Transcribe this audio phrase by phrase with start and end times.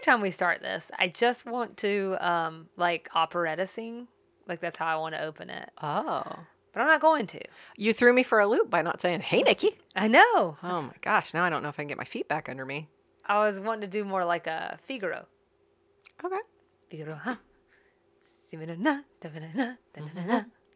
[0.00, 4.08] every time we start this, I just want to um like operetta sing.
[4.48, 5.70] Like that's how I want to open it.
[5.82, 6.22] Oh.
[6.72, 7.40] But I'm not going to.
[7.76, 9.76] You threw me for a loop by not saying, hey, Nikki.
[9.96, 10.56] I know.
[10.62, 11.34] Oh my gosh.
[11.34, 12.88] Now I don't know if I can get my feet back under me.
[13.26, 15.26] I was wanting to do more like a Figaro.
[16.24, 16.36] Okay.
[16.88, 17.36] Figaro, huh?
[18.50, 19.00] Si-mi-na-na.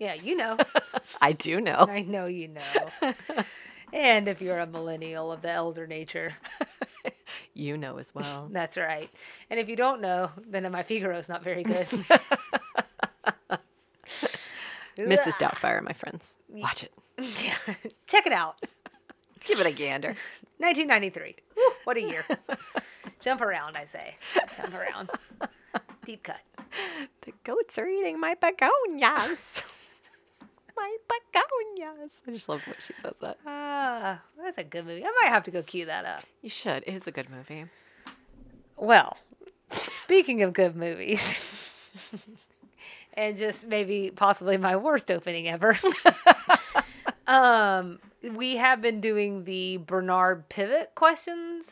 [0.01, 0.59] Yeah, you know.
[1.23, 1.87] I do know.
[1.88, 3.15] I know you know.
[3.95, 6.34] And if you're a millennial of the elder nature,
[7.55, 8.49] you know as well.
[8.53, 9.11] that's right.
[9.51, 11.87] And if you don't know, then my Figaro's not very good.
[14.97, 15.35] Mrs.
[15.39, 16.35] Doubtfire, my friends.
[16.49, 16.93] Watch it.
[17.45, 17.55] Yeah.
[18.09, 18.61] Check it out.
[19.47, 20.17] Give it a gander.
[20.59, 21.37] 1993.
[21.57, 22.25] Woo, what a year.
[23.21, 24.16] Jump around, I say.
[24.57, 25.11] Jump around.
[26.05, 26.41] Deep cut.
[27.23, 29.63] The goats are eating my begonias.
[30.77, 32.11] My begonias.
[32.27, 33.39] I just love what she says that.
[33.47, 35.05] Ah, that's a good movie.
[35.05, 36.25] I might have to go cue that up.
[36.43, 36.85] You should.
[36.87, 37.67] It is a good movie.
[38.77, 39.17] Well,
[40.02, 41.23] speaking of good movies,
[43.15, 45.79] and just maybe possibly my worst opening ever.
[47.27, 47.99] um,
[48.33, 51.67] we have been doing the Bernard Pivot questions.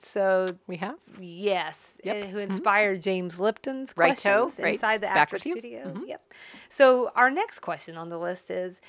[0.00, 0.96] So We have?
[1.20, 2.16] yes, Yep.
[2.16, 4.74] and who inspired James Lipton's questions right.
[4.74, 5.38] inside the Actor.
[5.40, 5.92] Studio.
[5.94, 6.06] Mhm.
[6.08, 6.32] Yep.
[6.70, 8.80] So our next question on the list is.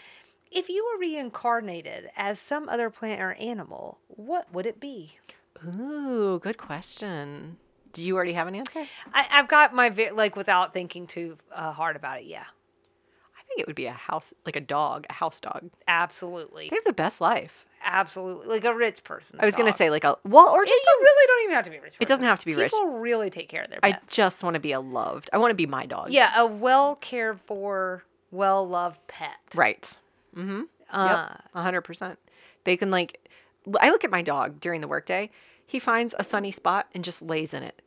[0.51, 5.19] If you were reincarnated as some other plant or animal, what would it be?
[5.63, 7.57] Ooh, good question.
[7.93, 8.85] Do you already have an answer?
[9.13, 12.25] I, I've got my like without thinking too uh, hard about it.
[12.25, 12.45] Yeah,
[13.37, 15.69] I think it would be a house, like a dog, a house dog.
[15.87, 17.67] absolutely, They have the best life.
[17.83, 19.39] Absolutely, like a rich person.
[19.39, 21.65] I was going to say, like a, well, or just you really don't even have
[21.65, 21.93] to be a rich.
[21.99, 22.71] It doesn't have to be rich.
[22.71, 25.29] People really take care of their I just want to be a loved.
[25.33, 26.11] I want to be my dog.
[26.11, 29.37] yeah, a well cared for, well loved pet.
[29.55, 29.89] Right.
[30.35, 30.61] Mm-hmm.
[30.91, 31.41] Uh, Yep.
[31.55, 32.19] A hundred percent.
[32.63, 33.29] They can like.
[33.79, 35.29] I look at my dog during the workday.
[35.65, 37.81] He finds a sunny spot and just lays in it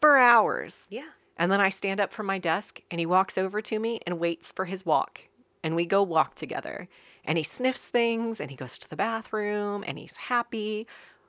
[0.00, 0.84] for hours.
[0.90, 1.08] Yeah.
[1.38, 4.18] And then I stand up from my desk and he walks over to me and
[4.18, 5.20] waits for his walk.
[5.62, 6.88] And we go walk together.
[7.26, 10.86] And he sniffs things and he goes to the bathroom and he's happy.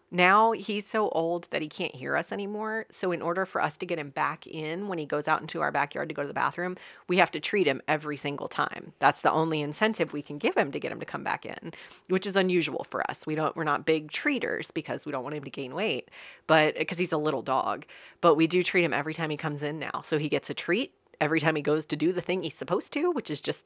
[0.09, 2.85] Now he's so old that he can't hear us anymore.
[2.89, 5.59] So, in order for us to get him back in when he goes out into
[5.59, 6.77] our backyard to go to the bathroom,
[7.09, 8.93] we have to treat him every single time.
[8.99, 11.73] That's the only incentive we can give him to get him to come back in,
[12.07, 13.27] which is unusual for us.
[13.27, 16.09] We don't, we're not big treaters because we don't want him to gain weight,
[16.45, 17.85] but because he's a little dog.
[18.21, 20.01] But we do treat him every time he comes in now.
[20.05, 22.93] So, he gets a treat every time he goes to do the thing he's supposed
[22.93, 23.65] to, which is just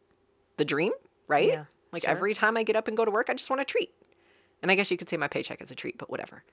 [0.57, 0.93] the dream,
[1.27, 1.49] right?
[1.49, 2.11] Yeah, like sure.
[2.11, 3.91] every time I get up and go to work, I just want a treat.
[4.61, 6.43] And I guess you could say my paycheck is a treat, but whatever.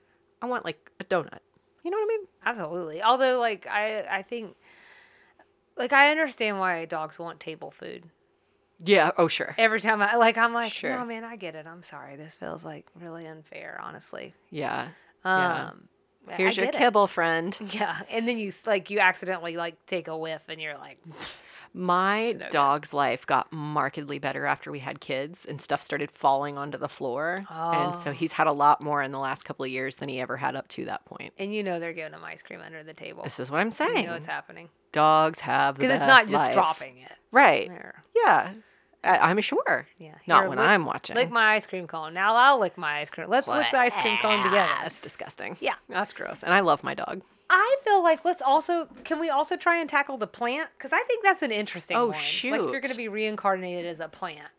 [0.40, 1.40] I want like a donut.
[1.84, 2.26] You know what I mean?
[2.44, 3.02] Absolutely.
[3.02, 4.56] Although, like, I I think,
[5.76, 8.04] like, I understand why dogs want table food.
[8.84, 9.10] Yeah.
[9.16, 9.54] Oh, sure.
[9.58, 10.96] Every time I like, I'm like, Sure.
[10.96, 11.66] no, man, I get it.
[11.66, 12.16] I'm sorry.
[12.16, 14.34] This feels like really unfair, honestly.
[14.50, 14.88] Yeah.
[15.24, 15.88] Um,
[16.28, 16.36] Yeah.
[16.36, 16.78] Here's your get it.
[16.78, 17.56] kibble, friend.
[17.72, 20.98] Yeah, and then you like you accidentally like take a whiff, and you're like,
[21.74, 22.52] My It's no good.
[22.52, 26.88] dog's life got markedly better after we had kids and stuff started falling onto the
[26.88, 27.44] floor.
[27.50, 28.12] And so Oh.
[28.12, 30.56] he's had a lot more in the last couple of years than he ever had
[30.56, 31.32] up to that point.
[31.38, 33.22] and you know they're giving him ice cream under the table.
[33.22, 33.96] This is what I'm saying.
[33.98, 36.54] you know what's happening Dogs have the because it's not just life.
[36.54, 37.12] dropping it.
[37.30, 37.68] Right.
[37.68, 38.02] There.
[38.16, 38.52] Yeah.
[39.04, 39.86] I, I'm sure.
[39.98, 40.14] Yeah.
[40.26, 41.14] Not Here, when lick- I'm watching.
[41.14, 42.14] Lick my ice cream cone.
[42.14, 43.28] Now I'll lick my ice cream.
[43.28, 44.72] Let's lick the ice cream cone together.
[44.82, 45.56] That's disgusting.
[45.60, 45.74] Yeah.
[45.88, 46.42] That's gross.
[46.42, 47.22] And I love my dog.
[47.50, 51.02] I feel like let's also can we also try and tackle the plant because I
[51.04, 52.14] think that's an interesting Oh, one.
[52.14, 54.50] Like if you're going to be reincarnated as a plant,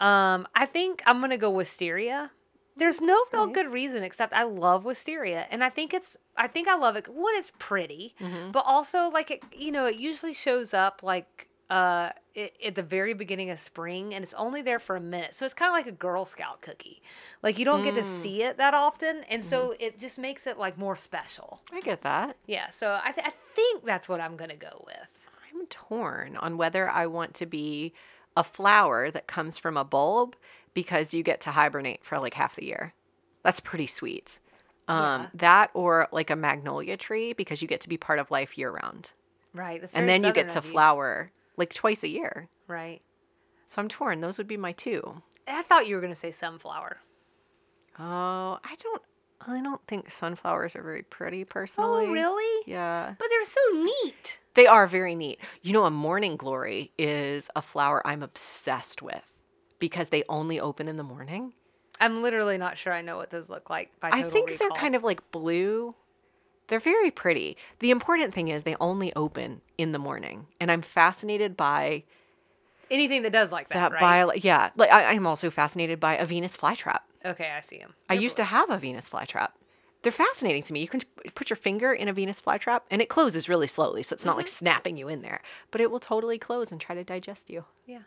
[0.00, 2.30] um, I think I'm going to go wisteria.
[2.76, 3.54] There's no real nice.
[3.54, 7.08] good reason except I love wisteria, and I think it's I think I love it.
[7.08, 8.52] One, it's pretty, Mhm.
[8.52, 12.82] but also like it you know it usually shows up like uh i at the
[12.82, 15.74] very beginning of spring and it's only there for a minute so it's kind of
[15.74, 17.02] like a girl scout cookie
[17.42, 18.22] like you don't get to Mm.
[18.22, 22.02] see it that often and so it just makes it like more special I get
[22.02, 22.36] that.
[22.46, 25.08] yeah, so I, th- I think that's what I'm gonna go with.
[25.52, 27.94] I'm torn on whether I want to be
[28.36, 30.36] a flower that comes from a bulb
[30.74, 32.92] because you get to hibernate for like half the year.
[33.42, 34.38] That's pretty sweet.
[34.88, 35.26] Um, Yeah.
[35.34, 38.70] That or like a magnolia tree because you get to be part of life year
[38.70, 39.10] round.
[39.54, 39.80] Right.
[39.80, 42.48] That's And then you get to flower like twice a year.
[42.68, 43.02] Right.
[43.68, 44.20] So I'm torn.
[44.20, 45.22] Those would be my two.
[45.46, 46.98] I thought you were gonna say sunflower.
[47.98, 49.02] Oh, I don't
[49.40, 52.06] I don't think sunflowers are very pretty personally.
[52.06, 52.64] Oh, really?
[52.66, 53.14] Yeah.
[53.18, 54.38] But they're so neat.
[54.54, 55.38] They are very neat.
[55.62, 59.22] You know, a morning glory is a flower I'm obsessed with
[59.78, 61.52] because they only open in the morning.
[62.00, 63.90] I'm literally not sure I know what those look like.
[64.00, 65.94] By I think they're kind of like blue.
[66.68, 67.56] They're very pretty.
[67.78, 72.04] The important thing is they only open in the morning, and I'm fascinated by
[72.90, 73.74] anything that does like that.
[73.74, 73.92] that.
[73.92, 74.00] right?
[74.00, 77.00] Bio, yeah, like I, I'm also fascinated by a Venus flytrap.
[77.24, 77.94] okay, I see them.
[78.08, 79.50] I used to have a Venus flytrap.
[80.02, 80.80] they're fascinating to me.
[80.80, 81.02] You can
[81.34, 84.32] put your finger in a Venus flytrap and it closes really slowly, so it's not
[84.32, 84.38] mm-hmm.
[84.38, 85.40] like snapping you in there,
[85.70, 87.64] but it will totally close and try to digest you.
[87.86, 88.02] Yeah.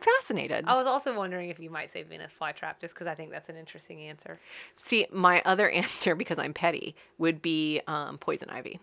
[0.00, 0.64] Fascinated.
[0.66, 3.48] I was also wondering if you might say Venus flytrap, just because I think that's
[3.48, 4.38] an interesting answer.
[4.76, 8.80] See, my other answer, because I'm petty, would be um, poison ivy.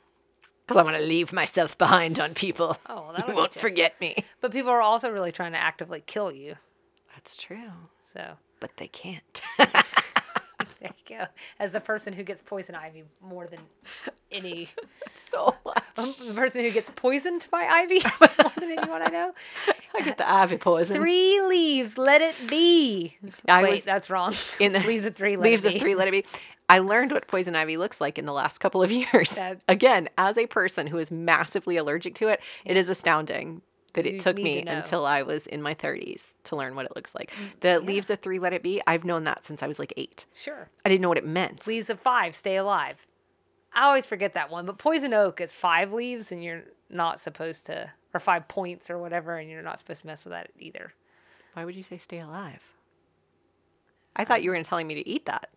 [0.68, 2.78] Because I want to leave myself behind on people.
[2.88, 4.26] Oh, well, that'll won't forget me.
[4.42, 6.56] But people are also really trying to actively kill you.
[7.16, 7.72] That's true,
[8.14, 9.42] So but they can't.
[11.08, 11.26] there you go.
[11.60, 13.60] As the person who gets poison ivy more than
[14.32, 14.70] any,
[15.14, 15.84] so much.
[15.98, 19.34] Um, the person who gets poisoned by ivy more than anyone I know.
[19.96, 20.96] I get the ivy poison.
[20.98, 23.18] Three leaves, let it be.
[23.48, 24.36] I Wait, that's wrong.
[24.60, 25.80] in the leaves of three, let leaves it of be.
[25.80, 25.96] three.
[25.96, 26.26] Let it be.
[26.70, 29.34] I learned what poison ivy looks like in the last couple of years.
[29.70, 33.62] Again, as a person who is massively allergic to it, it is astounding
[33.98, 34.70] that it You took me to.
[34.72, 37.32] Mm, until I was in my 30s to learn what it looks like.
[37.60, 38.82] The leaves of three, let it be.
[38.88, 40.26] I've known that since I was like eight.
[40.40, 40.70] Sure.
[40.86, 41.68] I didn't know what it meant.
[41.68, 43.06] Leaves of five, stay alive.
[43.74, 47.66] I always forget that one, but poison oak is five leaves, and you're not supposed
[47.66, 50.94] to, or five points or whatever, and you're not supposed to mess with that either.
[51.54, 52.62] Why would you say stay alive?
[54.16, 55.50] I thought you were going to telling me to eat that.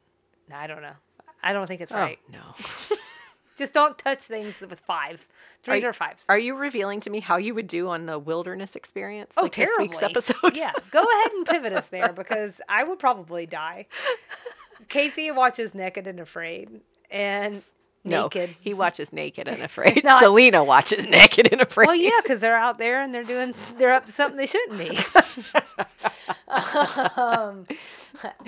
[0.50, 0.92] No, I don't know.
[1.42, 2.18] I don't think it's right.
[2.28, 2.96] Oh, no.
[3.60, 5.28] Just don't touch things with five.
[5.62, 6.24] Threes you- or fives.
[6.30, 9.34] Are you revealing to me how you would do on the wilderness experience?
[9.36, 10.56] Oh, like this week's episode?
[10.56, 13.86] yeah, go ahead and pivot us there because I would probably die.
[14.88, 16.80] Casey watches Naked and Afraid,
[17.10, 17.62] and
[18.02, 18.30] No,
[18.60, 20.04] he watches Naked and Afraid.
[20.04, 21.86] No, I- Selena watches Naked and Afraid.
[21.88, 24.78] Well, yeah, because they're out there and they're doing, they're up to something they shouldn't
[24.78, 24.98] be.
[26.48, 27.66] um,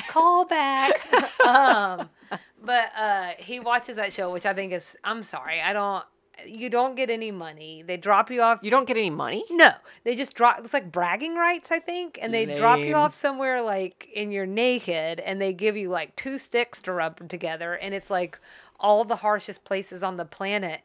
[0.09, 1.07] call back.
[1.45, 2.09] um,
[2.65, 6.05] but uh, he watches that show, which I think is, I'm sorry, I don't,
[6.47, 7.85] you don't get any money.
[7.87, 8.61] They drop you off.
[8.63, 9.45] You don't get any money?
[9.51, 9.73] No,
[10.05, 10.61] they just drop.
[10.65, 14.47] It's like bragging rights, I think, and they drop you off somewhere like and you're
[14.47, 18.39] naked, and they give you like two sticks to rub together, and it's like
[18.81, 20.81] all the harshest places on the planet.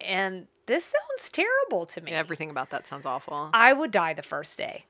[0.00, 2.12] And this sounds terrible to me.
[2.12, 3.50] Everything about that sounds awful.
[3.52, 4.86] I would die the first day.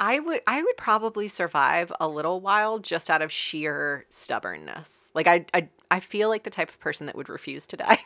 [0.00, 5.07] I would I would probably survive a little while just out of sheer stubbornness.
[5.14, 7.98] Like I I I feel like the type of person that would refuse to die.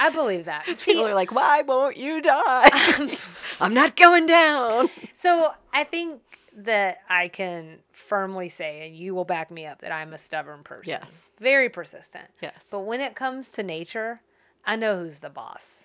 [0.00, 0.66] I believe that.
[0.78, 2.68] See, People are like, "Why won't you die?"
[2.98, 3.12] Um,
[3.60, 4.88] I'm not going down.
[5.14, 6.20] so I think
[6.56, 10.62] that I can firmly say, and you will back me up, that I'm a stubborn
[10.64, 10.90] person.
[10.90, 11.28] Yes.
[11.40, 12.26] Very persistent.
[12.42, 12.54] Yes.
[12.70, 14.20] But when it comes to nature,
[14.64, 15.81] I know who's the boss.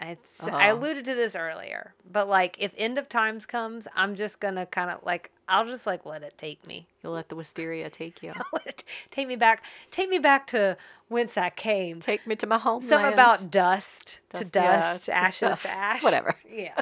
[0.00, 0.74] It's, I Oh.
[0.78, 4.90] alluded to this earlier, but like if end of times comes, I'm just gonna kind
[4.90, 8.32] of like I'll just like let it take me, You'll let the wisteria take you.
[9.10, 10.76] take me back, take me back to
[11.08, 12.00] whence I came.
[12.00, 12.82] Take me to my home.
[12.82, 16.36] Something about dust, to Dust, yeah, ashes to ash, Whatever.
[16.50, 16.80] Yeah.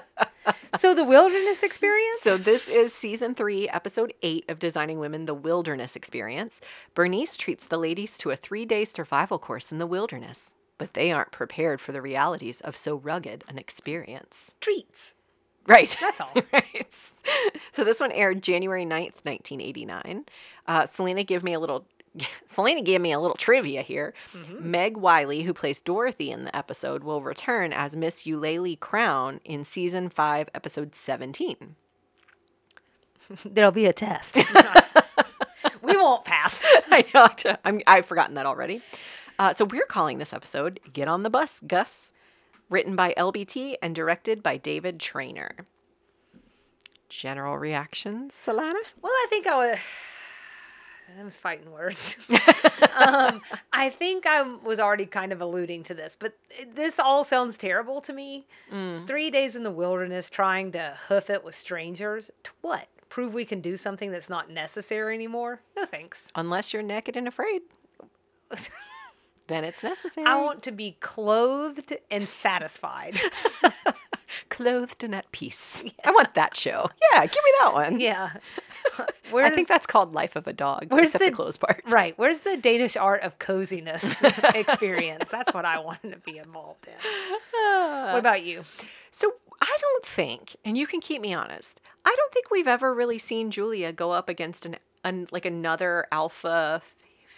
[0.76, 2.20] so the wilderness experience.
[2.22, 6.60] So this is season three, episode eight of Designing Women: The Wilderness Experience.
[6.94, 11.32] Bernice treats the ladies to a three-day survival course in the wilderness, but they aren't
[11.32, 14.52] prepared for the realities of so rugged an experience.
[14.60, 15.12] treats.
[15.66, 15.94] Right.
[16.00, 16.32] That's all.
[16.52, 16.96] right.
[17.74, 20.24] So this one aired January 9th, 1989.
[20.66, 21.84] Uh, Selena gave me a little.
[22.46, 24.14] Selena gave me a little trivia here.
[24.32, 24.70] Mm-hmm.
[24.70, 29.64] Meg Wyllie, who plays Dorothy in the episode, will return as Miss Eulalie Crown in
[29.64, 31.76] season 5, episode 17.
[33.44, 34.36] There'll be a test.
[35.82, 36.62] we won't pass.
[36.90, 37.28] I know.
[37.62, 38.80] I'm, I've forgotten that already.
[39.38, 42.12] Uh, so we're calling this episode "Get on the Bus, Gus,"
[42.68, 45.66] written by LBT and directed by David Trainer.
[47.08, 48.74] General reactions, Solana?
[49.00, 49.78] Well, I think I was.
[51.18, 52.16] I was fighting words.
[52.96, 53.40] um,
[53.72, 56.36] I think I was already kind of alluding to this, but
[56.74, 58.46] this all sounds terrible to me.
[59.06, 62.30] Three days in the wilderness trying to hoof it with strangers.
[62.44, 62.88] To what?
[63.08, 65.62] Prove we can do something that's not necessary anymore?
[65.74, 66.24] No thanks.
[66.34, 67.62] Unless you're naked and afraid,
[69.48, 70.26] then it's necessary.
[70.26, 73.18] I want to be clothed and satisfied.
[74.50, 75.82] clothed and at peace.
[76.04, 76.88] I want that show.
[77.12, 78.00] Yeah, give me that one.
[78.00, 78.30] yeah.
[79.34, 80.86] I think that's called Life of a Dog.
[80.88, 81.82] Where's except the, the- clothes part.
[81.86, 82.14] right.
[82.16, 84.04] Where's the Danish art of coziness
[84.54, 85.24] experience?
[85.30, 86.94] That's what I wanted to be involved in.
[88.08, 88.62] What about you?
[89.10, 91.80] So I don't think, and you can keep me honest.
[92.04, 96.06] I don't think we've ever really seen Julia go up against an, an like another
[96.12, 96.80] alpha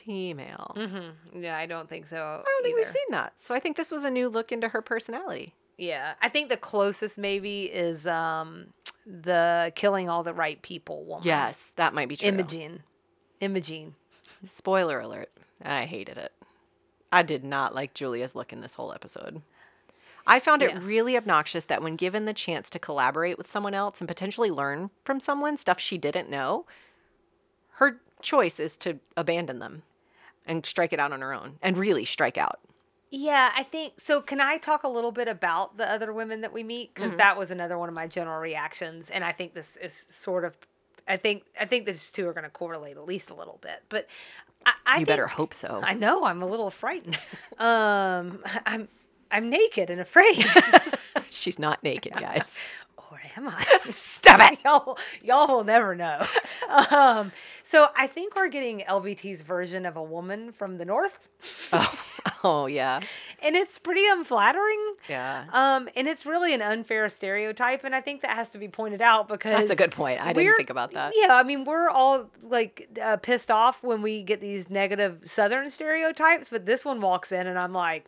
[0.05, 0.75] female.
[0.77, 1.43] Mm-hmm.
[1.43, 2.17] Yeah, I don't think so.
[2.17, 3.33] I don't think we've seen that.
[3.41, 5.55] So I think this was a new look into her personality.
[5.79, 8.67] Yeah, I think the closest maybe is um
[9.07, 11.27] the killing all the right people woman.
[11.27, 12.29] Yes, that might be true.
[12.29, 12.83] Imogen.
[13.41, 13.95] Imogen.
[14.47, 15.31] Spoiler alert.
[15.63, 16.33] I hated it.
[17.13, 19.43] I did not like Julia's look in this whole episode.
[20.27, 24.01] I found it really obnoxious that when given the chance to collaborate with someone else
[24.01, 26.67] and potentially learn from someone stuff she didn't know,
[27.77, 29.83] her choice is to abandon them
[30.51, 32.61] and strike it out on her own and really strike out.
[33.13, 34.21] Yeah, I think so.
[34.21, 36.95] Can I talk a little bit about the other women that we meet?
[36.95, 37.17] Because Mhm.
[37.17, 40.55] that was another one of my general reactions, and I think this is sort of.
[41.09, 43.83] I think I think these two are going to correlate at least a little bit,
[43.89, 44.07] but
[44.65, 45.81] I, I you think- better hope so.
[45.83, 47.19] I know I'm a little frightened.
[47.59, 48.87] um, I'm
[49.33, 50.45] I'm naked and afraid,
[51.31, 52.51] She's not naked, guys.
[52.97, 53.65] or am I?
[53.95, 54.59] Stop it.
[54.65, 56.25] y'all, y'all will never know.
[56.91, 57.33] Um,
[57.71, 61.29] so I think we're getting LBT's version of a woman from the north,
[61.73, 61.99] Oh,
[62.43, 63.01] oh yeah.
[63.41, 64.95] and it's pretty unflattering.
[65.09, 65.45] Yeah.
[65.53, 69.01] Um, and it's really an unfair stereotype, and I think that has to be pointed
[69.01, 70.21] out because That's a good point.
[70.21, 71.13] I didn't think about that.
[71.15, 75.71] Yeah, I mean, we're all like uh, pissed off when we get these negative Southern
[75.71, 78.07] stereotypes, but this one walks in, and I'm like,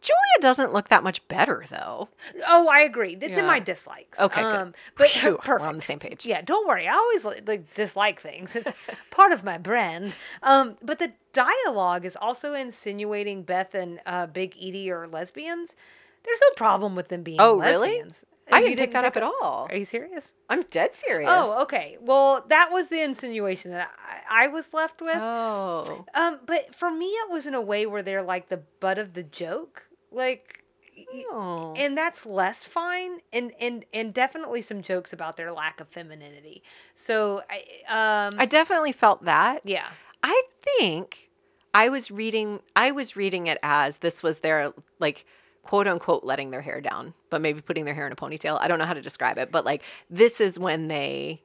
[0.00, 2.08] Julia doesn't look that much better though.
[2.46, 3.16] oh, I agree.
[3.20, 4.18] It's in my dislikes.
[4.18, 4.54] Okay, good.
[4.54, 6.24] um, but Phew, we're on the same page.
[6.26, 6.86] Yeah, don't worry.
[6.86, 8.54] I always like dislike things.
[8.54, 8.70] It's
[9.10, 10.12] part of my brand.
[10.42, 15.70] Um, but the dialogue is also insinuating Beth and uh, Big Edie are lesbians.
[16.24, 18.02] There's no problem with them being Oh, really?
[18.50, 19.66] I You didn't pick that up pick at all.
[19.70, 20.24] Are you serious?
[20.48, 21.28] I'm dead serious.
[21.32, 21.98] Oh, okay.
[22.00, 23.90] Well, that was the insinuation that
[24.30, 25.16] I, I was left with.
[25.16, 26.04] Oh.
[26.14, 29.14] Um, but for me, it was in a way where they're like the butt of
[29.14, 30.62] the joke, like,
[31.30, 31.74] Oh.
[31.76, 36.62] and that's less fine, and and and definitely some jokes about their lack of femininity.
[36.94, 39.60] So, I um, I definitely felt that.
[39.64, 39.88] yeah,
[40.22, 40.42] I
[40.78, 41.28] think
[41.74, 45.26] I was reading I was reading it as this was their like
[45.66, 48.58] quote unquote letting their hair down, but maybe putting their hair in a ponytail.
[48.60, 51.42] I don't know how to describe it, but like this is when they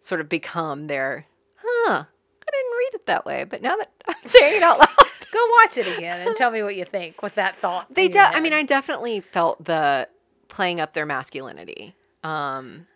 [0.00, 1.24] sort of become their
[1.56, 2.04] huh.
[2.04, 4.88] I didn't read it that way, but now that I'm saying it out loud.
[5.32, 7.94] go watch it again and tell me what you think with that thought.
[7.94, 10.08] They de- I mean I definitely felt the
[10.48, 11.94] playing up their masculinity.
[12.24, 12.88] Um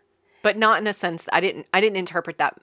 [0.42, 2.60] but not in a sense that I didn't I didn't interpret that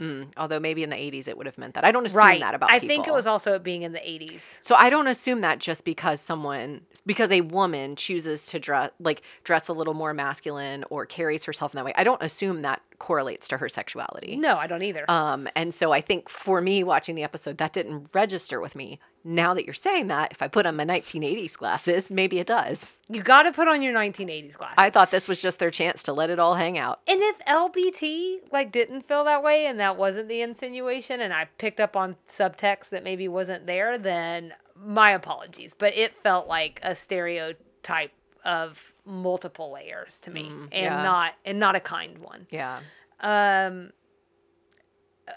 [0.00, 1.84] Mm, although maybe in the 80s it would have meant that.
[1.84, 2.40] I don't assume right.
[2.40, 2.88] that about I people.
[2.88, 4.40] think it was also it being in the '80s.
[4.60, 9.22] So I don't assume that just because someone because a woman chooses to dress like
[9.44, 11.94] dress a little more masculine or carries herself in that way.
[11.96, 14.36] I don't assume that correlates to her sexuality.
[14.36, 15.08] No, I don't either.
[15.08, 18.98] Um and so I think for me watching the episode that didn't register with me.
[19.26, 22.98] Now that you're saying that, if I put on my 1980s glasses, maybe it does.
[23.08, 24.74] you got to put on your 1980s glasses.
[24.76, 27.00] I thought this was just their chance to let it all hang out.
[27.08, 31.48] And if LBT like didn't feel that way and that wasn't the insinuation and I
[31.56, 35.74] picked up on subtext that maybe wasn't there, then my apologies.
[35.76, 38.12] But it felt like a stereotype
[38.44, 41.02] of multiple layers to me Mm, and yeah.
[41.02, 42.46] not and not a kind one.
[42.50, 42.80] Yeah.
[43.20, 43.92] Um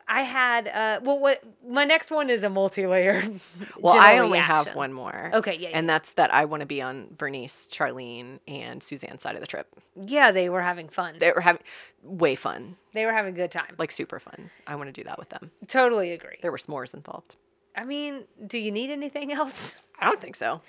[0.08, 3.39] I had uh well what my next one is a multi-layered
[3.79, 5.32] Well, I only have one more.
[5.34, 5.70] Okay, yeah.
[5.70, 9.48] And that's that I want to be on Bernice, Charlene, and Suzanne's side of the
[9.48, 9.67] trip.
[9.96, 11.15] yeah, they were having fun.
[11.20, 11.62] They were having
[12.03, 12.75] way fun.
[12.94, 13.75] They were having a good time.
[13.77, 14.50] like super fun.
[14.65, 15.51] I want to do that with them.
[15.67, 16.38] Totally agree.
[16.41, 17.36] There were s'mores involved.
[17.75, 19.75] I mean, do you need anything else?
[20.00, 20.62] I don't think so.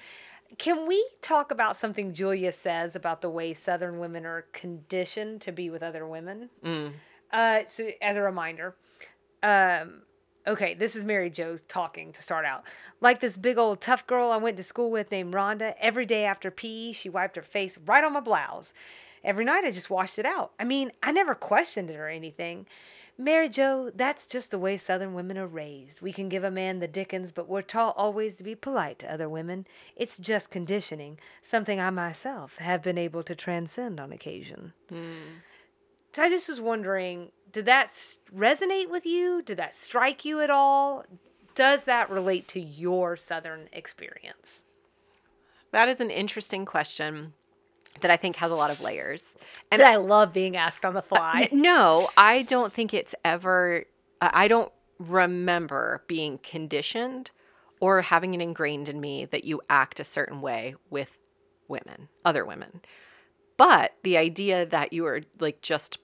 [0.56, 5.52] Can we talk about something Julia says about the way Southern women are conditioned to
[5.52, 6.48] be with other women?
[6.64, 6.92] Mm.
[7.32, 8.74] Uh, so, as a reminder,
[9.42, 10.02] um,
[10.46, 12.64] okay, this is Mary Jo talking to start out.
[13.00, 15.74] Like this big old tough girl I went to school with named Rhonda.
[15.80, 18.72] Every day after PE, she wiped her face right on my blouse.
[19.24, 20.52] Every night I just washed it out.
[20.58, 22.66] I mean, I never questioned it or anything.
[23.20, 26.00] Mary Jo, that's just the way Southern women are raised.
[26.00, 29.12] We can give a man the dickens, but we're taught always to be polite to
[29.12, 29.66] other women.
[29.96, 34.72] It's just conditioning, something I myself have been able to transcend on occasion.
[36.12, 37.90] So I just was wondering, did that
[38.34, 39.42] resonate with you?
[39.42, 41.04] Did that strike you at all?
[41.54, 44.62] Does that relate to your Southern experience?
[45.72, 47.34] That is an interesting question
[48.00, 49.22] that I think has a lot of layers.
[49.70, 51.48] And I love being asked on the uh, fly.
[51.50, 53.84] N- no, I don't think it's ever,
[54.20, 57.30] I I don't remember being conditioned
[57.80, 61.18] or having it ingrained in me that you act a certain way with
[61.68, 62.80] women, other women.
[63.56, 65.98] But the idea that you are like just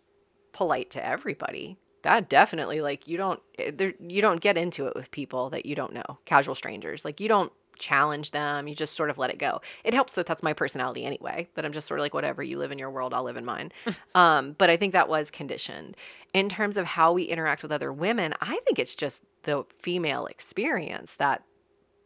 [0.54, 4.94] polite to everybody, that definitely like you don't eh, there, you don't get into it
[4.94, 7.04] with people that you don't know, casual strangers.
[7.04, 9.60] Like you don't challenge them, you just sort of let it go.
[9.82, 12.58] It helps that that's my personality anyway, that I'm just sort of like whatever you
[12.58, 13.72] live in your world, I'll live in mine.
[14.14, 15.96] um, but I think that was conditioned.
[16.32, 20.26] In terms of how we interact with other women, I think it's just the female
[20.26, 21.42] experience that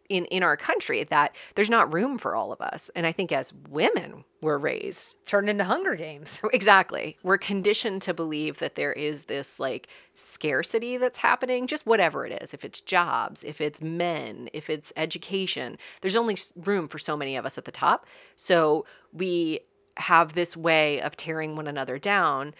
[0.08, 2.90] in in our country that there's not room for all of us.
[2.94, 6.40] And I think as women, we're raised Turned into Hunger Games.
[6.52, 7.16] Exactly.
[7.22, 12.42] We're conditioned to believe that there is this like scarcity that's happening, just whatever it
[12.42, 12.54] is.
[12.54, 17.36] If it's jobs, if it's men, if it's education, there's only room for so many
[17.36, 18.06] of us at the top.
[18.36, 19.60] So we
[19.98, 22.54] have this way of tearing one another down,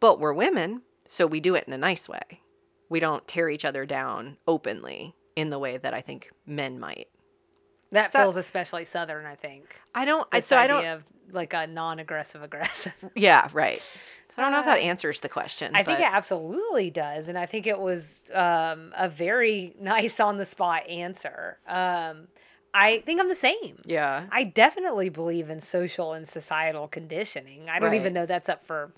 [0.00, 2.40] but we're women, so we do it in a nice way.
[2.88, 7.08] we don't tear each other down openly in the way that I think men might.
[7.90, 9.80] That So- feels especially southern, I think.
[9.94, 10.26] I don't.
[10.32, 10.84] I This so I don't.
[10.86, 12.94] of like a non-aggressive aggressive.
[13.14, 13.80] Yeah, right.
[13.80, 15.74] So I don't know if that Uh, answers the question.
[15.76, 20.38] I think it absolutely does, and I think it was um, a very nice on
[20.38, 21.58] the spot answer.
[21.66, 22.28] Um,
[22.74, 23.82] I think I'm the same.
[23.84, 24.24] Yeah.
[24.32, 27.68] I definitely believe in social and societal conditioning.
[27.68, 28.00] I don't Right.
[28.00, 28.94] even know that's up for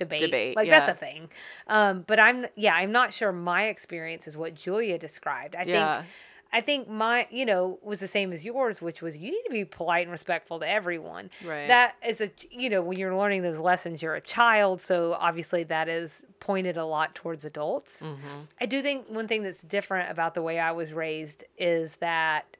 [0.00, 0.20] debate.
[0.20, 0.80] Debate, like yeah.
[0.80, 1.28] that's a thing.
[1.68, 5.54] Um, but I'm yeah, I'm not sure my experience is what Julia described.
[5.54, 6.00] I Yeah.
[6.00, 6.10] think
[6.52, 9.50] I think my you know was the same as yours, which was you need to
[9.52, 11.30] be polite and respectful to everyone.
[11.46, 11.68] Right.
[11.68, 15.62] That is a you know when you're learning those lessons, you're a child, so obviously
[15.64, 18.00] that is pointed a lot towards adults.
[18.00, 18.48] Mhm.
[18.60, 22.56] I do think one thing that's different about the way I was raised is that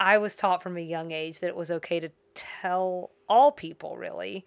[0.00, 3.96] I was taught from a young age that it was okay to tell all people,
[3.96, 4.44] really,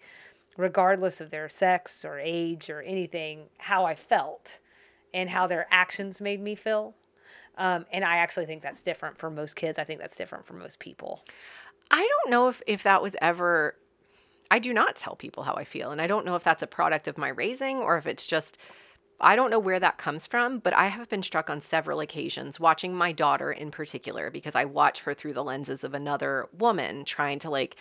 [0.60, 4.60] regardless of their sex or age or anything, how I felt
[5.12, 6.94] and how their actions made me feel.
[7.58, 9.78] Um, and I actually think that's different for most kids.
[9.78, 11.24] I think that's different for most people.
[11.90, 13.74] I don't know if if that was ever.
[14.50, 16.66] I do not tell people how I feel, and I don't know if that's a
[16.66, 18.58] product of my raising or if it's just.
[19.22, 22.58] I don't know where that comes from, but I have been struck on several occasions
[22.58, 27.04] watching my daughter in particular because I watch her through the lenses of another woman
[27.04, 27.76] trying to like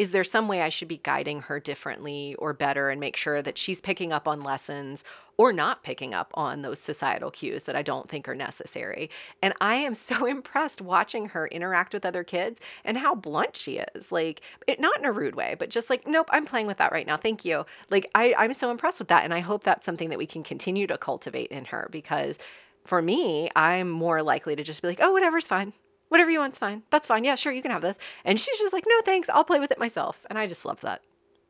[0.00, 3.42] is there some way I should be guiding her differently or better and make sure
[3.42, 5.04] that she's picking up on lessons
[5.36, 9.10] or not picking up on those societal cues that I don't think are necessary?
[9.42, 13.82] And I am so impressed watching her interact with other kids and how blunt she
[13.94, 14.10] is.
[14.10, 16.92] Like, it, not in a rude way, but just like, nope, I'm playing with that
[16.92, 17.18] right now.
[17.18, 17.66] Thank you.
[17.90, 19.24] Like, I, I'm so impressed with that.
[19.24, 22.38] And I hope that's something that we can continue to cultivate in her because
[22.86, 25.74] for me, I'm more likely to just be like, oh, whatever's fine.
[26.10, 26.82] Whatever you want's fine.
[26.90, 27.24] That's fine.
[27.24, 27.96] Yeah, sure, you can have this.
[28.24, 29.28] And she's just like, no, thanks.
[29.28, 30.18] I'll play with it myself.
[30.28, 31.02] And I just love that.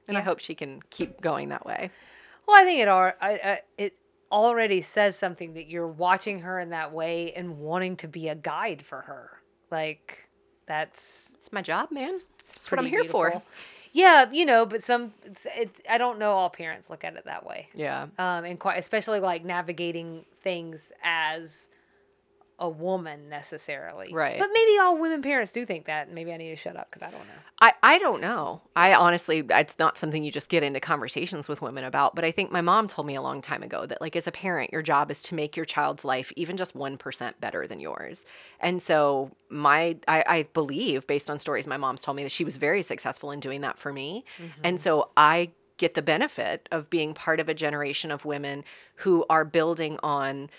[0.06, 1.90] And I hope she can keep going that way.
[2.46, 3.16] Well, I think it are.
[3.20, 3.94] I, I, it
[4.32, 8.34] already says something that you're watching her in that way and wanting to be a
[8.34, 9.30] guide for her.
[9.70, 10.28] Like
[10.66, 12.10] that's It's my job, man.
[12.10, 13.42] it's That's what I'm here for.
[13.92, 17.24] Yeah, you know, but some it's, it's I don't know all parents look at it
[17.24, 17.68] that way.
[17.74, 18.02] Yeah.
[18.18, 21.68] Um, and quite especially like navigating things as
[22.60, 24.12] a woman necessarily.
[24.12, 24.38] Right.
[24.38, 26.12] But maybe all women parents do think that.
[26.12, 27.34] Maybe I need to shut up because I don't know.
[27.62, 28.60] I, I don't know.
[28.76, 32.14] I honestly, it's not something you just get into conversations with women about.
[32.14, 34.32] But I think my mom told me a long time ago that, like, as a
[34.32, 38.20] parent, your job is to make your child's life even just 1% better than yours.
[38.60, 42.44] And so, my, I, I believe, based on stories my mom's told me, that she
[42.44, 44.24] was very successful in doing that for me.
[44.62, 44.82] And mm-hmm.
[44.82, 48.62] so, I get the benefit of being part of a generation of women
[48.96, 50.50] who are building on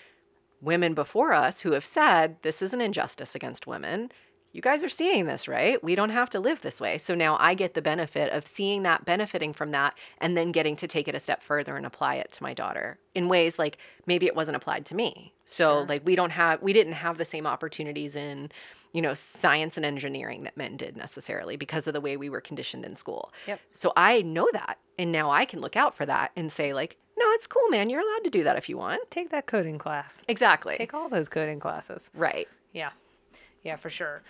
[0.61, 4.11] women before us who have said this is an injustice against women.
[4.53, 5.81] You guys are seeing this, right?
[5.81, 6.97] We don't have to live this way.
[6.97, 10.75] So now I get the benefit of seeing that, benefiting from that, and then getting
[10.75, 13.77] to take it a step further and apply it to my daughter in ways like
[14.05, 15.33] maybe it wasn't applied to me.
[15.45, 15.85] So Sure.
[15.85, 18.51] like we don't have we didn't have the same opportunities in,
[18.91, 22.41] you know, science and engineering that men did necessarily because of the way we were
[22.41, 23.31] conditioned in school.
[23.47, 23.61] Yep.
[23.73, 26.97] So I know that and now I can look out for that and say like,
[27.21, 27.89] "No, it's cool, man.
[27.89, 30.17] You're allowed to do that if you want." Take that coding class.
[30.27, 30.75] Exactly.
[30.77, 32.01] Take all those coding classes.
[32.13, 32.47] right.
[32.73, 32.91] Yeah.
[33.63, 34.23] Yeah, for sure.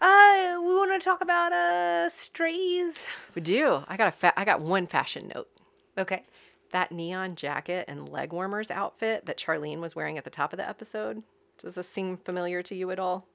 [0.00, 2.94] Uh, we want to talk about uh strays.
[3.34, 3.82] We do.
[3.88, 5.48] I got a fa- I got one fashion note.
[5.96, 6.24] Okay.
[6.72, 10.56] That neon jacket and leg warmers outfit that Charlene was wearing at the top of
[10.58, 11.22] the episode.
[11.62, 13.26] Does this seem familiar to you at all?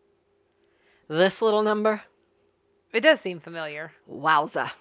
[1.08, 2.04] This little number?
[2.94, 3.94] It does seem familiar.
[4.12, 4.72] Wowza.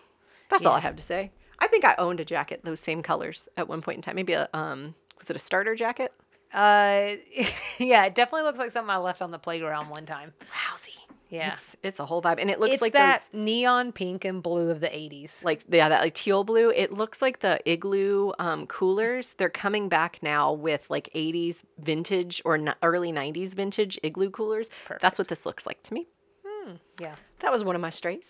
[0.50, 1.30] That's all I have to say.
[1.58, 4.16] I think I owned a jacket those same colors at one point in time.
[4.16, 6.12] Maybe a um was it a starter jacket?
[6.54, 7.16] Uh,
[7.78, 10.32] yeah, it definitely looks like something I left on the playground one time.
[10.50, 10.94] Wowsy.
[11.28, 11.52] Yeah.
[11.54, 12.40] It's it's a whole vibe.
[12.40, 15.30] And it looks it's like that those neon pink and blue of the 80s.
[15.44, 19.90] like yeah that like teal blue it looks like the igloo um, coolers they're coming
[19.90, 24.68] back now with like 80s vintage or n- early 90s vintage igloo coolers
[25.02, 26.06] that's what this looks like to me
[26.46, 27.16] Hmm, yeah.
[27.40, 28.24] that was one of my strays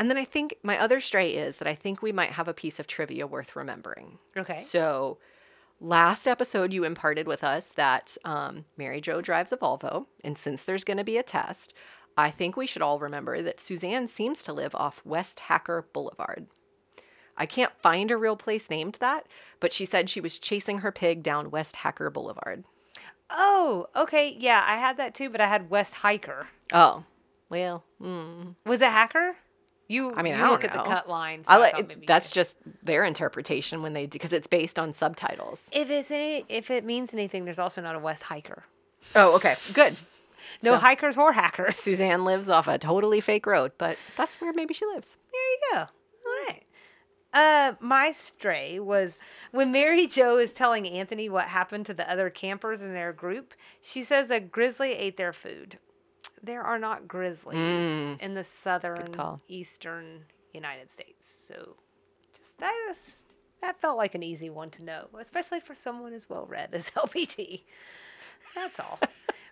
[0.00, 2.54] and then i think my other stray is that i think we might have a
[2.54, 4.62] piece of trivia worth remembering Okay.
[4.66, 5.18] so
[5.80, 10.64] last episode you imparted with us that um, mary jo drives a volvo and since
[10.64, 11.72] there's going to be a test
[12.16, 16.46] i think we should all remember that suzanne seems to live off west hacker boulevard
[17.36, 19.26] I can't find a real place named that,
[19.60, 22.64] but she said she was chasing her pig down West Hacker Boulevard.
[23.30, 24.36] Oh, okay.
[24.38, 26.48] Yeah, I had that too, but I had West Hiker.
[26.70, 27.04] Oh,
[27.48, 28.56] well, mm.
[28.66, 29.36] Was it Hacker?
[29.90, 30.88] You, I mean, you I look don't at the know.
[30.88, 31.46] cut lines.
[31.48, 32.34] I like thought that's did.
[32.34, 35.68] just their interpretation when they because it's based on subtitles.
[35.72, 38.62] If it's any, if it means anything, there's also not a West Hiker.
[39.16, 39.96] Oh, okay, good.
[40.62, 41.74] No So- hikers or hackers.
[41.76, 45.16] Suzanne lives off a totally fake road, but that's where maybe she lives.
[45.32, 45.78] There you go.
[45.80, 46.62] All right.
[47.32, 49.18] Uh, my stray was
[49.50, 53.54] when Mary Jo is telling Anthony what happened to the other campers in their group.
[53.82, 55.78] She says a grizzly ate their food.
[56.42, 58.20] There are not grizzlies Mm.
[58.20, 59.14] in the southern,
[59.48, 60.24] eastern
[60.54, 61.26] United States.
[61.46, 61.76] So,
[62.36, 62.96] just that is,
[63.60, 66.90] that felt like an easy one to know, especially for someone as well read as
[66.96, 67.62] LBT.
[68.54, 68.98] That's all.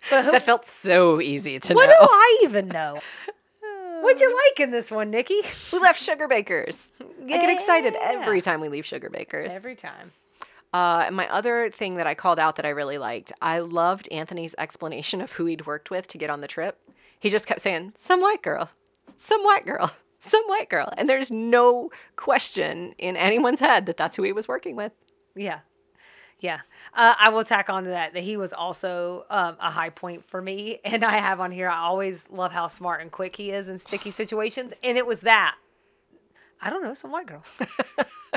[0.09, 1.95] But who- That felt so easy to what know.
[1.99, 2.99] What do I even know?
[4.01, 5.41] What'd you like in this one, Nikki?
[5.73, 6.75] We left Sugarbakers.
[7.01, 9.49] I get excited every time we leave Sugarbakers.
[9.49, 10.13] Every time.
[10.73, 14.07] Uh, and my other thing that I called out that I really liked, I loved
[14.11, 16.77] Anthony's explanation of who he'd worked with to get on the trip.
[17.19, 18.69] He just kept saying, some white girl,
[19.17, 20.93] some white girl, some white girl.
[20.95, 24.91] And there's no question in anyone's head that that's who he was working with.
[25.35, 25.59] Yeah.
[26.39, 26.59] Yeah.
[26.93, 30.23] Uh, I will tack on to that that he was also um, a high point
[30.29, 30.79] for me.
[30.85, 33.79] And I have on here, I always love how smart and quick he is in
[33.79, 34.71] sticky situations.
[34.83, 35.55] And it was that.
[36.61, 37.43] I don't know, some white girl.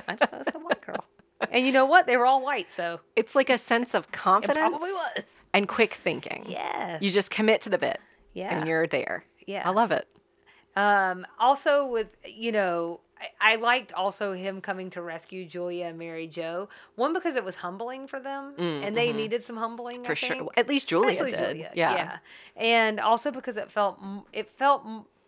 [0.08, 1.04] I don't know, some white girl.
[1.50, 2.06] And you know what?
[2.06, 5.22] They were all white, so It's like a sense of it confidence probably was.
[5.52, 6.44] and quick thinking.
[6.48, 7.02] Yes.
[7.02, 8.00] You just commit to the bit
[8.34, 8.56] yeah.
[8.58, 9.24] and you're there.
[9.46, 9.62] yeah.
[9.66, 10.06] I love it.
[10.76, 13.00] Um, also with you know,
[13.40, 16.68] I, I liked also him coming to rescue Julia and Mary Jo.
[16.96, 19.16] One because it was humbling for them, Mm, and they mhm.
[19.16, 20.48] needed some humbling For sure.
[20.56, 21.48] At least Julia Especially did.
[21.56, 22.16] Julia, yeah.
[22.56, 23.98] and also because it felt
[24.32, 24.82] it felt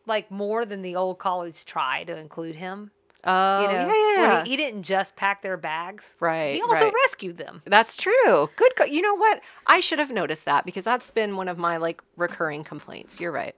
[0.07, 2.90] like more than the old college try to include him.
[3.27, 4.45] Oh, You know, yeah, where yeah.
[4.45, 6.05] He, he didn't just pack their bags.
[6.21, 6.55] right.
[6.55, 6.95] He also right.
[7.07, 7.63] rescued them.
[7.65, 8.51] That's true.
[8.57, 8.77] Good.
[8.77, 9.41] Co- you know what?
[9.67, 13.19] I should have noticed that because that's been one of my like recurring complaints.
[13.21, 13.55] You're right.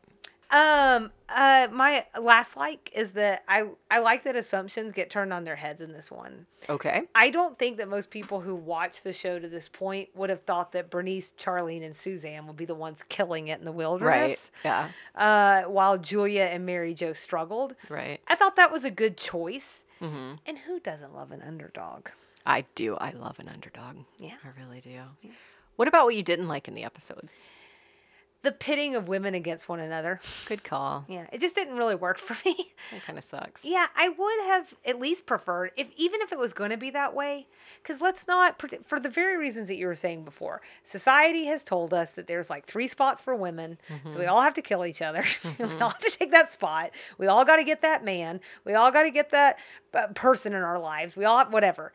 [0.48, 5.44] Um, uh, my last like is that I I like that assumptions get turned on
[5.44, 6.46] their heads in this one.
[6.68, 7.02] Okay.
[7.14, 10.42] I don't think that most people who watch the show to this point would have
[10.42, 14.38] thought that Bernice, Charlene, and Suzanne would be the ones killing it in the wilderness.
[14.64, 14.88] Right.
[15.16, 15.64] Yeah.
[15.64, 17.74] Uh, while Julia and Mary Jo struggled.
[17.88, 18.20] Right.
[18.28, 19.82] I thought that was a good choice.
[20.00, 20.34] Mm-hmm.
[20.46, 22.08] And who doesn't love an underdog?
[22.44, 22.96] I do.
[22.96, 23.96] I love an underdog.
[24.18, 24.34] Yeah.
[24.44, 25.00] I really do.
[25.74, 27.28] What about what you didn't like in the episode?
[28.46, 30.20] The pitting of women against one another.
[30.46, 31.04] Good call.
[31.08, 32.74] Yeah, it just didn't really work for me.
[32.92, 33.64] That kind of sucks.
[33.64, 36.90] Yeah, I would have at least preferred if even if it was going to be
[36.90, 37.48] that way,
[37.82, 40.60] because let's not for the very reasons that you were saying before.
[40.84, 43.78] Society has told us that there's like three spots for women,
[44.08, 45.24] so we all have to kill each other.
[45.58, 46.92] we all have to take that spot.
[47.18, 48.38] We all got to get that man.
[48.64, 49.58] We all got to get that
[49.92, 51.16] uh, person in our lives.
[51.16, 51.92] We all whatever,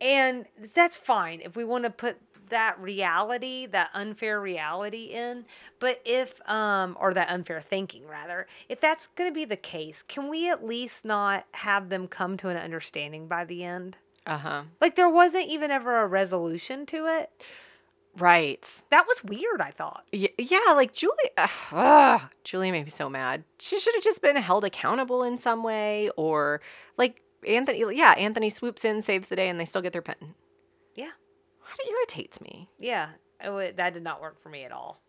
[0.00, 2.16] and that's fine if we want to put
[2.52, 5.44] that reality, that unfair reality in.
[5.80, 10.04] But if, um, or that unfair thinking rather, if that's going to be the case,
[10.06, 13.96] can we at least not have them come to an understanding by the end?
[14.26, 14.62] Uh huh.
[14.80, 17.30] Like there wasn't even ever a resolution to it.
[18.16, 18.62] Right.
[18.90, 20.04] That was weird, I thought.
[20.12, 21.14] Y- yeah, like Julie.
[21.72, 23.42] Ugh, Julie made me so mad.
[23.58, 26.60] She should have just been held accountable in some way, or
[26.98, 27.82] like Anthony.
[27.96, 30.34] Yeah, Anthony swoops in, saves the day, and they still get their pen.
[31.78, 31.84] Yeah.
[31.86, 32.68] That irritates me.
[32.78, 33.08] Yeah,
[33.42, 35.00] it wa- that did not work for me at all.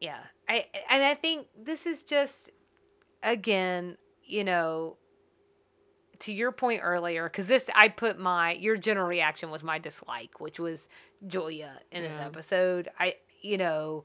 [0.00, 2.50] Yeah, I and I think this is just
[3.22, 4.96] again, you know,
[6.20, 10.40] to your point earlier, because this I put my your general reaction was my dislike,
[10.40, 10.88] which was
[11.26, 12.88] Julia in this episode.
[12.98, 14.04] I you know,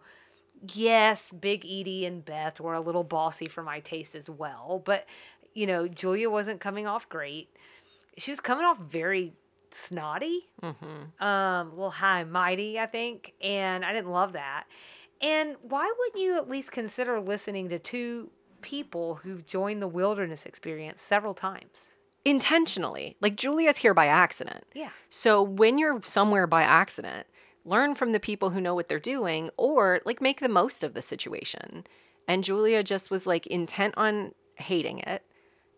[0.74, 5.06] yes, Big Edie and Beth were a little bossy for my taste as well, but
[5.54, 7.50] you know, Julia wasn't coming off great.
[8.18, 9.34] She was coming off very
[9.74, 11.24] snotty Mm-hmm.
[11.24, 14.66] um, a little high and mighty, I think, and I didn't love that.
[15.22, 18.30] And why wouldn't you at least consider listening to two
[18.62, 21.82] people who've joined the wilderness experience several times?
[22.26, 24.66] Intentionally, like Julia's here by accident.
[24.74, 24.90] Yeah.
[25.10, 27.26] So when you're somewhere by accident,
[27.64, 30.94] learn from the people who know what they're doing, or like make the most of
[30.94, 31.86] the situation.
[32.28, 35.24] And Julia just was like intent on hating it,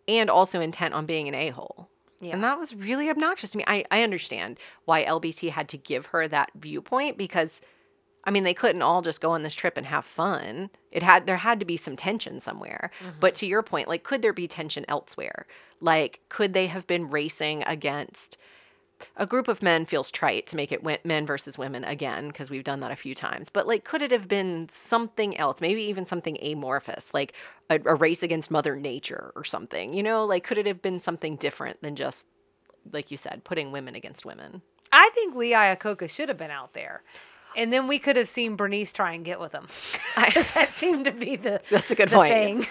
[0.08, 1.90] and also intent on being an a hole.
[2.22, 2.34] Yeah.
[2.34, 3.64] And that was really obnoxious to me.
[3.68, 7.62] I, I understand why LBT had to give her that viewpoint because
[8.26, 10.70] I mean they couldn't all just go on this trip and have fun.
[10.92, 12.92] It had there had to be some tension somewhere.
[13.00, 13.20] Mm-hmm.
[13.20, 15.48] But to your point, like could there be tension elsewhere?
[15.80, 18.38] Like could they have been racing against
[19.16, 22.64] a group of men feels trite to make it men versus women again because we've
[22.64, 23.50] done that a few times.
[23.50, 25.62] But like, could it have been something else?
[25.62, 27.34] Maybe even something amorphous, like
[27.70, 29.94] a, a race against Mother Nature or something.
[29.94, 32.26] You know, like could it have been something different than just,
[32.92, 34.62] like you said, putting women against women?
[34.92, 37.04] I think Lee Iacocca should have been out there.
[37.58, 39.68] And then we could have seen Bernice try and get with him.
[40.16, 42.34] that seemed to be the, That's a good point.
[42.34, 42.68] thing.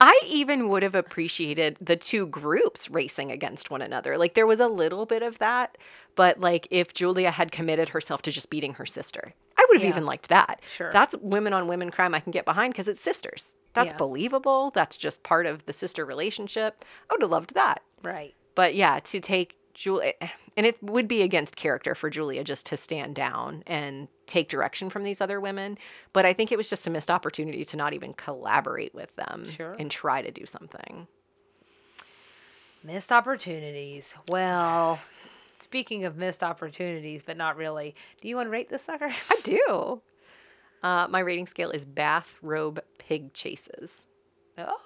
[0.00, 4.16] I even would have appreciated the two groups racing against one another.
[4.18, 5.78] Like there was a little bit of that,
[6.16, 9.84] but like if Julia had committed herself to just beating her sister, I would have
[9.84, 9.90] Yeah.
[9.90, 10.60] even liked that.
[10.76, 10.92] Sure.
[10.92, 13.54] That's women on women crime I can get behind because it's sisters.
[13.74, 13.98] That's Yeah.
[13.98, 14.70] believable.
[14.74, 16.84] That's just part of the sister relationship.
[17.10, 17.82] I would have loved that.
[18.02, 18.34] Right.
[18.54, 20.14] But yeah, to take Julia,
[20.56, 24.88] and it would be against character for Julia just to stand down and take direction
[24.88, 25.76] from these other women.
[26.14, 29.50] But I think it was just a missed opportunity to not even collaborate with them
[29.50, 29.74] Sure.
[29.78, 31.06] and try to do something.
[32.82, 34.06] Missed opportunities.
[34.28, 34.98] Well,
[35.60, 37.94] speaking of missed opportunities, but not really.
[38.22, 39.10] Do you want to rate this sucker?
[39.30, 40.00] I do.
[40.82, 43.90] Uh, my rating scale is bathrobe pig chases.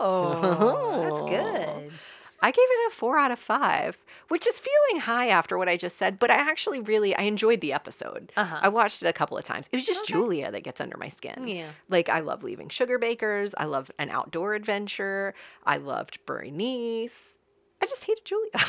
[0.01, 1.93] Oh, that's good.
[2.43, 3.99] I gave it a four out of five,
[4.29, 7.61] which is feeling high after what I just said, but I actually really I enjoyed
[7.61, 8.33] the episode.
[8.37, 8.59] Uh-huh.
[8.63, 9.67] I watched it a couple of times.
[9.71, 10.15] It was just Okay.
[10.15, 11.47] Julia that gets under my skin.
[11.47, 11.71] Yeah.
[11.89, 13.53] Like I love leaving Sugarbakers.
[13.59, 15.35] I love an outdoor adventure.
[15.67, 17.13] I loved Bernice.
[17.83, 18.51] I just hated Julia.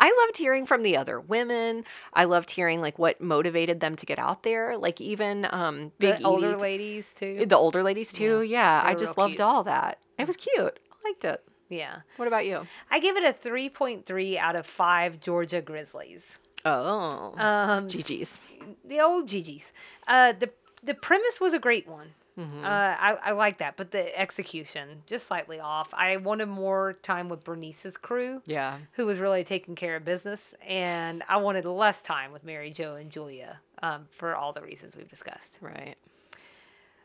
[0.00, 1.84] I loved hearing from the other women.
[2.14, 4.78] I loved hearing like what motivated them to get out there.
[4.78, 7.44] Like even um big The older Edie- ladies too.
[7.46, 8.40] the older ladies too.
[8.42, 9.40] Yeah, they I just loved cute.
[9.42, 9.98] all that.
[10.18, 10.78] It was cute.
[10.90, 11.44] I liked it.
[11.68, 11.98] Yeah.
[12.16, 12.66] What about you?
[12.90, 16.22] I give it a 3.3 out of 5 Georgia Grizzlies.
[16.64, 18.38] Oh, Um GG's.
[18.84, 19.72] the old Gigi's.
[20.08, 20.50] Uh the
[20.82, 22.14] the premise was a great one.
[22.38, 22.62] Mhm.
[22.62, 22.66] Uh,
[23.00, 25.88] I, I like that, but the execution just slightly off.
[25.94, 28.76] I wanted more time with Bernice's crew, yeah.
[28.92, 32.96] who was really taking care of business, and I wanted less time with Mary Jo
[32.96, 35.52] and Julia um, for all the reasons we've discussed.
[35.62, 35.96] Right.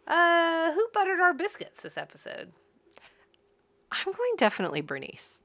[0.06, 2.52] Uh, who buttered our biscuits this episode?
[3.92, 5.40] I'm going definitely Bernice.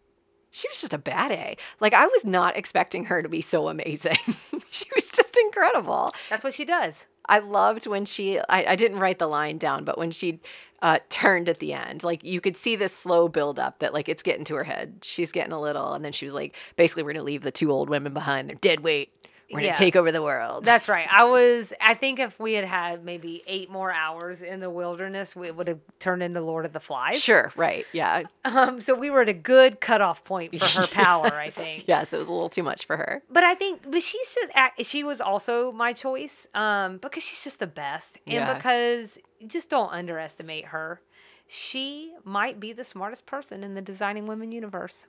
[0.51, 1.57] She was just a bad A.
[1.81, 4.19] Like I was not expecting her to be so amazing.
[4.71, 6.13] she was just incredible.
[6.31, 6.95] That's what she does.
[7.29, 8.39] I loved when she.
[8.39, 10.41] I, I didn't write the line down, but when she
[10.81, 14.09] uh, turned at the end, like you could see this slow build up that like
[14.09, 14.99] it's getting to her head.
[15.03, 17.71] She's getting a little, and then she was like, basically, we're gonna leave the two
[17.71, 18.49] old women behind.
[18.49, 19.13] They're dead weight.
[19.53, 20.65] We're gonna take over the world.
[20.65, 21.07] That's right.
[21.11, 21.73] I was.
[21.81, 25.69] I think if we had had maybe eight more hours in the wilderness, we would
[25.69, 27.21] have turned into Lord of the Flies.
[27.23, 27.53] sure.
[27.57, 27.87] Right.
[27.93, 28.25] Yeah.
[28.45, 28.81] Um.
[28.81, 31.27] So we were at a good cutoff point for her power.
[31.33, 31.85] I Yes, think.
[31.87, 33.23] Yes, it was a little too much for her.
[33.31, 37.59] But I think, but she's just, she was also my choice um, because she's just
[37.61, 38.19] the best.
[38.27, 38.55] And Yeah.
[38.55, 41.01] because just don't underestimate her.
[41.49, 45.07] She might be the smartest person in the Designing Women universe.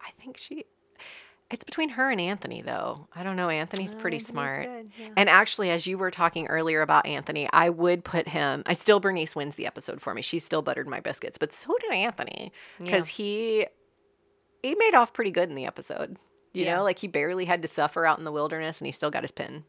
[0.00, 0.64] I think she.
[1.50, 3.06] It's between her and Anthony, though.
[3.14, 3.48] I don't know.
[3.48, 4.66] Anthony's pretty Anthony's smart.
[4.66, 5.08] good, yeah.
[5.16, 8.64] And actually, as you were talking earlier about Anthony, I would put him.
[8.66, 10.22] I still Bernice wins the episode for me.
[10.22, 13.66] She still buttered my biscuits, but so did Anthony because he
[14.62, 16.16] he made off pretty good in the episode.
[16.52, 16.76] You Yeah.
[16.76, 19.22] know, like he barely had to suffer out in the wilderness, and he still got
[19.22, 19.62] his pin,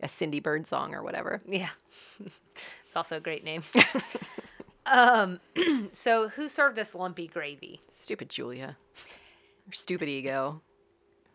[0.00, 1.40] a Cindy Bird song or whatever.
[1.46, 1.68] Yeah.
[2.20, 3.62] it's also a great name.
[4.86, 5.38] um,
[5.92, 7.80] so who served us lumpy gravy?
[7.94, 8.76] Stupid Julia,
[9.66, 10.60] her stupid ego,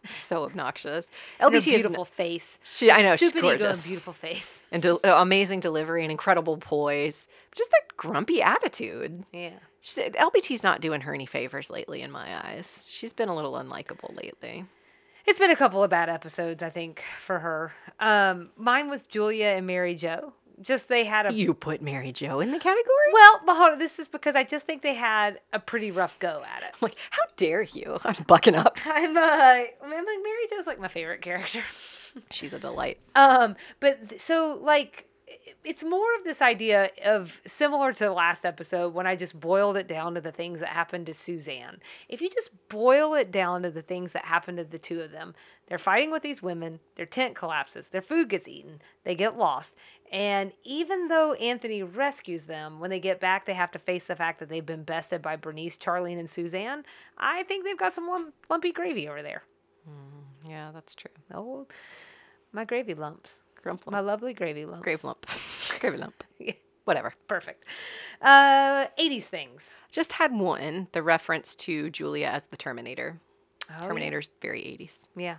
[0.28, 1.08] so obnoxious.
[1.40, 2.58] LBT n- beautiful face.
[2.64, 3.86] She, I know she's Stupid ego and gorgeous.
[3.88, 4.48] beautiful face.
[4.72, 7.28] and del- uh, amazing delivery and incredible poise.
[7.56, 9.24] Just that grumpy attitude.
[9.34, 9.52] Yeah.
[9.82, 12.84] She, LBT's not doing her any favors lately, in my eyes.
[12.88, 14.66] She's been a little unlikable lately.
[15.26, 17.74] It's been a couple of bad episodes, I think, for her.
[18.00, 20.34] Um, mine was Julia and Mary Jo.
[20.62, 22.84] Just they had a You put Mary Jo in the category?
[23.14, 26.64] well, but this is because I just think they had a pretty rough go at
[26.64, 26.70] it.
[26.74, 27.98] I'm like, how dare you?
[28.04, 28.78] I'm bucking up.
[28.86, 31.64] I'm uh, I'm like Mary Jo's like my favorite character.
[32.32, 32.98] She's a delight.
[33.16, 35.07] Um, but th- so like
[35.64, 39.76] it's more of this idea of similar to the last episode when I just boiled
[39.76, 41.80] it down to the things that happened to Suzanne.
[42.08, 45.12] If you just boil it down to the things that happened to the two of
[45.12, 45.36] them,
[45.68, 49.74] they're fighting with these women, their tent collapses, their food gets eaten, they get lost.
[50.12, 54.16] And even though Anthony rescues them, when they get back, they have to face the
[54.16, 56.86] fact that they've been bested by Bernice, Charlene, and Suzanne.
[57.18, 59.44] I think they've got some lump, lumpy gravy over there.
[59.90, 61.12] Mm, yeah, that's true.
[61.34, 61.68] Oh,
[62.54, 63.36] my gravy lumps.
[63.64, 64.84] Grump My lovely gravy lump.
[64.84, 65.26] Grave lump.
[65.80, 66.24] Gravy lump.
[66.40, 66.54] Yeah,
[66.86, 67.14] Whatever.
[67.28, 67.66] Perfect.
[68.22, 69.70] Uh, 80s things.
[69.92, 73.20] Just had one, the reference to Julia as the Terminator.
[73.70, 73.88] Oh, yeah.
[73.88, 74.94] Terminator's very 80s.
[75.16, 75.38] Yeah.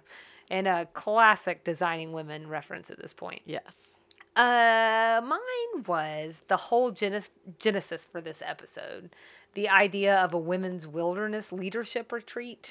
[0.51, 3.43] And a classic designing women reference at this point.
[3.47, 3.63] Yes.
[4.37, 7.29] Uh, mine was the whole genes-
[7.59, 9.11] genesis for this episode.
[9.55, 12.71] The idea of a women's wilderness leadership retreat.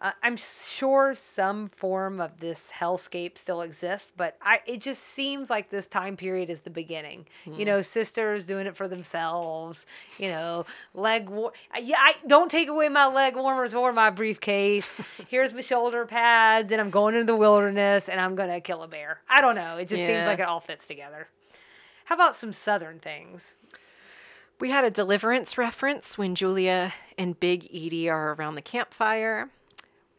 [0.00, 5.50] Uh, I'm sure some form of this hellscape still exists, but I it just seems
[5.50, 7.26] like this time period is the beginning.
[7.44, 9.84] You know, sisters doing it for themselves.
[10.18, 11.52] You know, leg war.
[11.80, 14.86] Yeah, I don't take away my leg warmers or my briefcase.
[15.28, 18.88] Here's my shoulder pads, and I'm going into the wilderness, and I'm gonna kill a
[18.88, 19.20] bear.
[19.28, 19.76] I don't know.
[19.78, 21.28] It just seems like it all fits together.
[22.04, 23.54] How about some southern things?
[24.60, 29.50] We had a deliverance reference when Julia and Big Edie are around the campfire.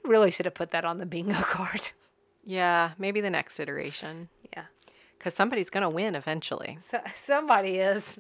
[0.04, 1.90] Really should have put that on the bingo card.
[2.46, 4.28] Yeah, maybe the next iteration.
[4.56, 4.66] Yeah,
[5.18, 6.78] Because somebody's going to win eventually.
[6.92, 8.20] so, somebody is.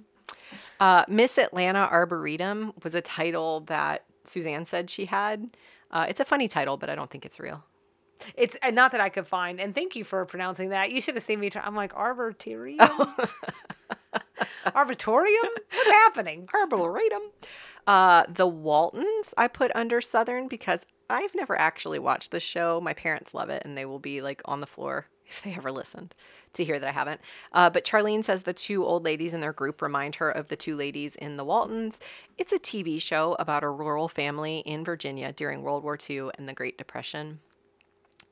[0.79, 5.57] Uh, Miss Atlanta Arboretum was a title that Suzanne said she had.
[5.91, 7.63] Uh, it's a funny title, but I don't think it's real.
[8.37, 9.59] It's uh, not that I could find.
[9.59, 10.91] And thank you for pronouncing that.
[10.91, 11.49] You should have seen me.
[11.49, 12.79] Try, I'm like arbitorium.
[14.67, 15.49] Arbitorium.
[15.73, 16.47] What's happening?
[16.53, 17.23] Arboretum.
[17.85, 22.79] Uh, the Waltons I put under Southern because I've never actually watched the show.
[22.81, 25.71] My parents love it, and they will be like on the floor if they ever
[25.71, 26.15] listened
[26.53, 27.21] to hear that I haven't.
[27.51, 30.55] Uh, but Charlene says the two old ladies in their group remind her of the
[30.55, 31.99] two ladies in The Waltons.
[32.37, 36.47] It's a TV show about a rural family in Virginia during World War II and
[36.47, 37.39] the Great Depression.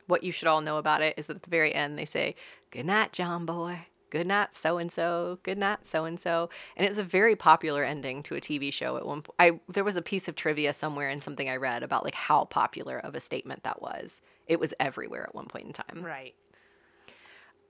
[0.08, 2.36] What you should all know about it is that at the very end they say,
[2.70, 3.88] Good night, John Boy.
[4.12, 5.39] Good night, so and so.
[5.41, 6.50] Good night, so and so.
[6.76, 9.36] And it was a very popular ending to a TV show at one point.
[9.39, 12.45] I there was a piece of trivia somewhere in something I read about like how
[12.45, 14.21] popular of a statement that was.
[14.47, 16.04] It was everywhere at one point in time.
[16.04, 16.36] Right.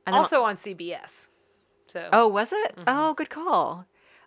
[0.08, 1.27] And also on CBS.
[1.88, 2.75] So Oh, was it?
[2.88, 3.86] Oh, good call.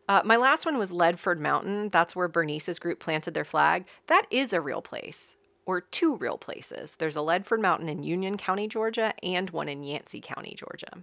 [0.09, 1.89] Uh, my last one was Ledford Mountain.
[1.89, 3.87] That's where Bernice's group planted their flag.
[4.07, 5.35] That is a real place,
[5.67, 6.95] or two real places.
[6.99, 10.99] There's a Ledford Mountain in Union County, Georgia, and one in Yancey County, Georgia.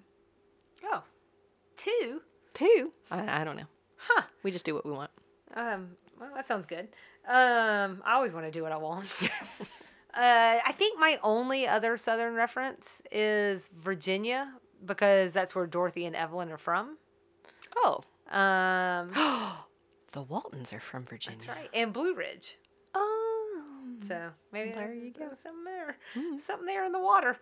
[1.84, 2.22] Two.
[2.54, 2.92] Two?
[3.10, 3.66] I, I don't know.
[3.98, 4.24] Huh.
[4.44, 5.12] We just do what we want.
[5.56, 5.90] Um.
[6.20, 6.88] Well, that sounds good.
[7.28, 8.02] Um.
[8.06, 9.08] I always want to do what I want.
[9.22, 14.52] uh, I think my only other Southern reference is Virginia
[14.86, 16.98] because that's where Dorothy and Evelyn are from.
[17.78, 19.12] Oh, Um.
[20.12, 21.40] the Waltons are from Virginia.
[21.46, 21.70] That's right.
[21.74, 22.58] And Blue Ridge.
[22.96, 23.62] Oh,
[24.02, 25.30] So maybe There you go.
[25.42, 25.98] something there.
[26.16, 26.42] Mm.
[26.42, 27.38] Something there in the water.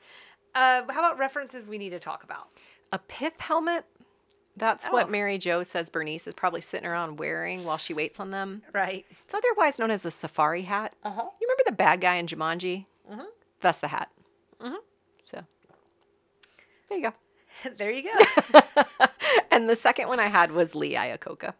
[0.53, 2.49] Uh, how about references we need to talk about?
[2.91, 3.85] a pith helmet.
[4.59, 4.91] That's Oh.
[4.91, 8.61] what Mary Jo says Bernice is probably sitting around wearing while she waits on them.
[8.73, 9.05] Right.
[9.25, 10.93] It's otherwise known as a safari hat.
[11.03, 11.23] Uh huh.
[11.39, 12.85] You remember the bad guy in Jumanji?
[13.11, 13.21] Mm-hmm.
[13.61, 14.09] That's the hat.
[14.61, 14.75] Mm-hmm.
[15.25, 15.43] So
[16.89, 17.13] there you go.
[17.77, 18.59] there you go.
[19.51, 21.53] and the second one I had was Lee Iacocca.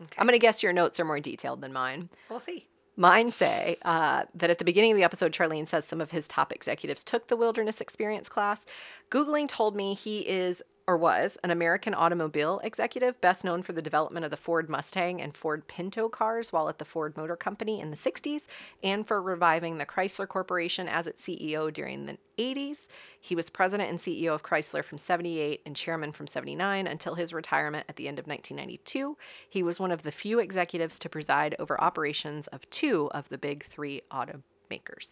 [0.00, 0.16] Okay.
[0.16, 2.08] I'm gonna guess your notes are more detailed than mine.
[2.30, 2.66] We'll see.
[2.96, 6.26] Mine say uh, that at the beginning of the episode, Charlene says some of his
[6.26, 8.66] top executives took the wilderness experience class.
[9.10, 13.82] Googling told me he is or was an American automobile executive, best known for the
[13.82, 17.78] development of the Ford Mustang and Ford Pinto cars while at the Ford Motor Company
[17.78, 18.46] in the 60s,
[18.82, 22.86] and for reviving the Chrysler Corporation as its CEO during the 80s.
[23.20, 27.34] He was president and CEO of Chrysler from 78 and chairman from 79 until his
[27.34, 29.18] retirement at the end of 1992.
[29.46, 33.36] He was one of the few executives to preside over operations of two of the
[33.36, 35.10] big three automakers.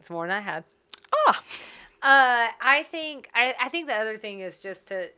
[0.00, 0.64] It's more than I had.
[1.28, 1.42] Ah,
[2.02, 5.08] Uh, I think I, I think the other thing is just to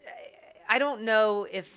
[0.68, 1.68] I don't know if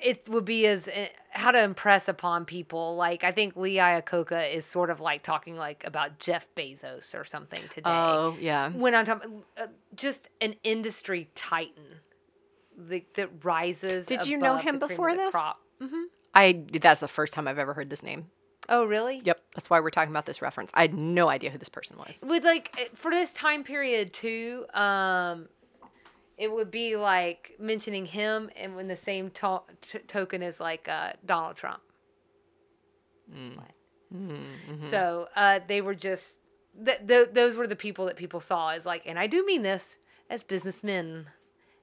[0.00, 2.96] it would be as eh, how to impress upon people.
[2.96, 7.24] Like I think Lee Iacocca is sort of like talking like about Jeff Bezos or
[7.24, 7.90] something today.
[7.90, 8.70] oh yeah.
[8.70, 12.00] when I'm talking uh, just an industry titan
[12.88, 14.06] that, that rises.
[14.06, 15.30] Did you know him the cream of before this?
[15.30, 15.60] crop.
[15.80, 18.26] hmm I that's the first time I've ever heard this name.
[18.68, 19.20] Oh, really?
[19.24, 20.70] Yep, that's why we're talking about this reference.
[20.74, 22.14] I had no idea who this person was.
[22.22, 25.48] with like eh, for this time period too um
[26.38, 30.88] it would be like mentioning him and when the same to- t- token as like
[30.88, 31.80] uh donald trump
[33.32, 34.86] Mm-hmm.
[34.86, 36.34] so uh they were just
[36.84, 39.62] th- th- those were the people that people saw as like and i do mean
[39.62, 41.26] this as businessmen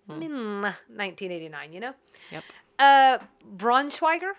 [0.10, 1.94] Min, 1989 you know
[2.32, 2.44] Yep.
[2.80, 3.18] uh
[3.56, 4.32] braunschweiger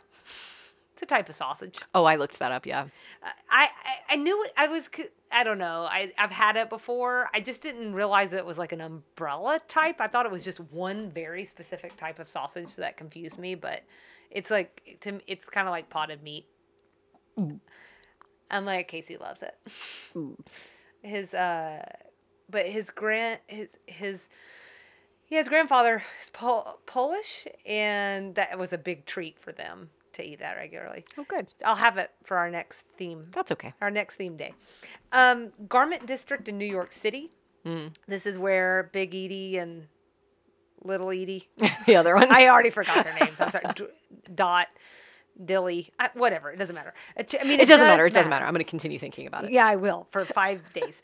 [0.99, 2.67] it's a type of sausage Oh, I looked that up.
[2.67, 2.87] Yeah.
[3.23, 4.53] Uh, I, I I knew it.
[4.57, 4.89] I was
[5.31, 5.87] I don't know.
[5.89, 7.29] I I've had it before.
[7.33, 10.01] I just didn't realize it was like an umbrella type.
[10.01, 13.55] I thought it was just one very specific type of sausage so that confused me.
[13.55, 13.83] But
[14.33, 16.47] it's like to it's kind of like potted meat.
[17.39, 17.61] Mm.
[18.51, 19.57] I'm like Casey loves it.
[20.17, 20.37] Mm.
[21.03, 21.89] His uh,
[22.51, 24.19] but his grand his his.
[25.29, 30.25] Yeah, his grandfather is Pol- Polish, and that was a big treat for them to
[30.25, 31.05] eat that regularly.
[31.17, 31.47] Oh, good.
[31.65, 33.73] I'll have it for our next theme, That's okay.
[33.81, 34.53] our next theme day.
[35.13, 37.33] Um, Garment District in New York City.
[37.65, 37.95] Mm.
[38.07, 39.87] This is where Big Edie and
[40.85, 41.49] Little Edie.
[41.87, 42.31] the other one.
[42.31, 43.41] I already forgot their names.
[43.41, 43.65] I'm sorry.
[43.75, 43.87] D-
[44.35, 44.69] Dot,
[45.45, 46.51] Dilly, I, whatever.
[46.51, 46.93] It doesn't matter.
[47.17, 48.07] It, I mean, it doesn't does matter.
[48.07, 48.45] It doesn't matter.
[48.45, 49.53] I'm going to continue thinking about it.
[49.53, 50.95] Yeah, I will for five days.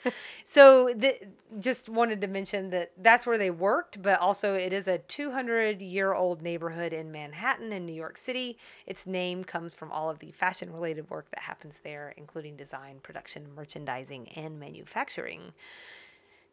[0.46, 1.16] So, the,
[1.60, 5.80] just wanted to mention that that's where they worked, but also it is a 200
[5.80, 8.58] year old neighborhood in Manhattan in New York City.
[8.86, 12.98] Its name comes from all of the fashion related work that happens there, including design,
[13.02, 15.52] production, merchandising, and manufacturing.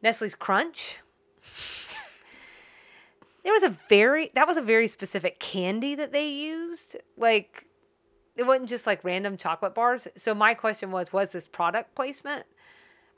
[0.03, 0.97] Nestle's Crunch.
[3.43, 6.95] There was a very that was a very specific candy that they used.
[7.17, 7.65] Like
[8.35, 10.07] it wasn't just like random chocolate bars.
[10.15, 12.45] So my question was, was this product placement?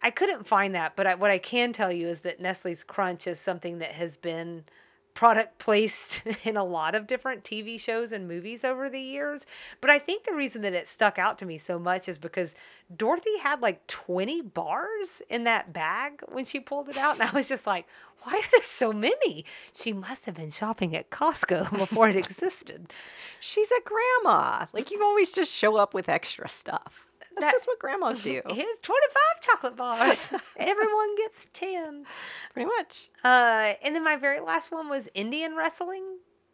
[0.01, 3.25] I couldn't find that, but I, what I can tell you is that Nestle's Crunch
[3.25, 4.65] is something that has been
[5.13, 9.45] product placed in a lot of different TV shows and movies over the years.
[9.81, 12.55] But I think the reason that it stuck out to me so much is because
[12.95, 17.15] Dorothy had like 20 bars in that bag when she pulled it out.
[17.19, 17.85] And I was just like,
[18.23, 19.45] why are there so many?
[19.73, 22.93] She must have been shopping at Costco before it existed.
[23.39, 24.67] She's a grandma.
[24.73, 27.07] Like you always just show up with extra stuff.
[27.35, 28.41] That's That- just what grandmas do.
[28.47, 30.29] Here's 25 chocolate bars.
[30.57, 32.05] Everyone gets 10.
[32.53, 33.09] Pretty much.
[33.23, 36.03] Uh, and then my very last one was Indian wrestling.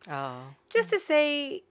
[0.10, 0.38] Oh.
[0.70, 1.64] Just to say,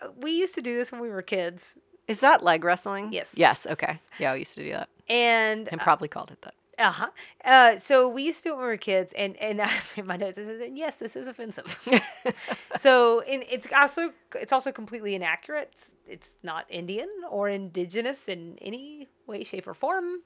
[0.00, 1.76] uh, we used to do this when we were kids.
[2.06, 3.12] Is that leg wrestling?
[3.12, 3.30] Yes.
[3.34, 3.66] Yes.
[3.66, 3.98] Okay.
[4.18, 4.88] Yeah, I used to do that.
[5.08, 6.54] And And probably called it that.
[6.78, 7.10] Uh-huh.
[7.44, 9.60] Uh So we used to do it when we were kids, and and
[9.96, 11.78] in my notes says, yes, this is offensive.
[12.78, 15.70] so and it's also it's also completely inaccurate.
[15.72, 20.20] It's, it's not Indian or indigenous in any way, shape, or form.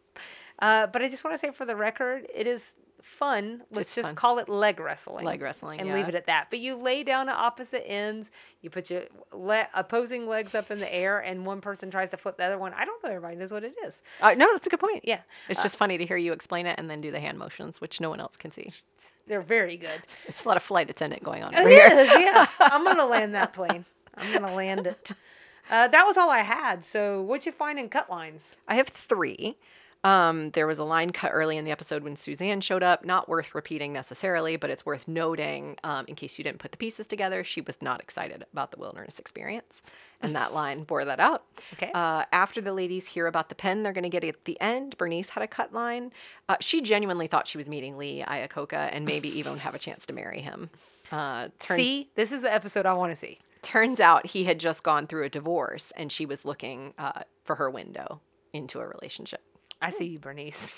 [0.58, 3.62] Uh, but I just want to say for the record, it is fun.
[3.70, 4.14] Let's It's just fun.
[4.16, 5.24] call it leg wrestling.
[5.24, 5.80] leg wrestling.
[5.80, 5.94] and yeah.
[5.96, 6.48] leave it at that.
[6.50, 8.30] But you lay down at opposite ends.
[8.62, 12.16] You put your le- opposing legs up in the air, and one person tries to
[12.16, 12.72] flip the other one.
[12.74, 13.10] I don't know.
[13.10, 14.00] Everybody knows what it is.
[14.20, 15.04] Uh, no, that's a good point.
[15.04, 17.38] Yeah, It's Uh, just funny to hear you explain it and then do the hand
[17.38, 18.72] motions, which no one else can see.
[19.26, 20.02] they're very good.
[20.26, 21.86] It's a lot of flight attendant going on It over here.
[21.86, 22.46] is, yeah.
[22.60, 23.84] I'm gonna land that plane.
[24.16, 25.12] I'm gonna land it.
[25.70, 26.82] Uh, that was all I had.
[26.84, 28.42] So, what'd you find in cut lines?
[28.66, 29.56] I have three.
[30.08, 33.04] Um, there was a line cut early in the episode when Suzanne showed up.
[33.04, 36.78] Not worth repeating necessarily, but it's worth noting um, in case you didn't put the
[36.78, 37.44] pieces together.
[37.44, 39.82] She was not excited about the wilderness experience,
[40.22, 41.44] and that line bore that out.
[41.74, 41.90] Okay.
[41.92, 44.96] Uh, after the ladies hear about the pen they're going to get at the end,
[44.96, 46.10] Bernice had a cut line.
[46.48, 50.06] Uh, she genuinely thought she was meeting Lee Iacocca and maybe even have a chance
[50.06, 50.70] to marry him.
[51.12, 53.38] Uh, turns, see, this is the episode I want to see.
[53.60, 57.56] turns out he had just gone through a divorce and she was looking uh, for
[57.56, 58.20] her window
[58.54, 59.42] into a relationship.
[59.80, 60.70] I see you, Bernice.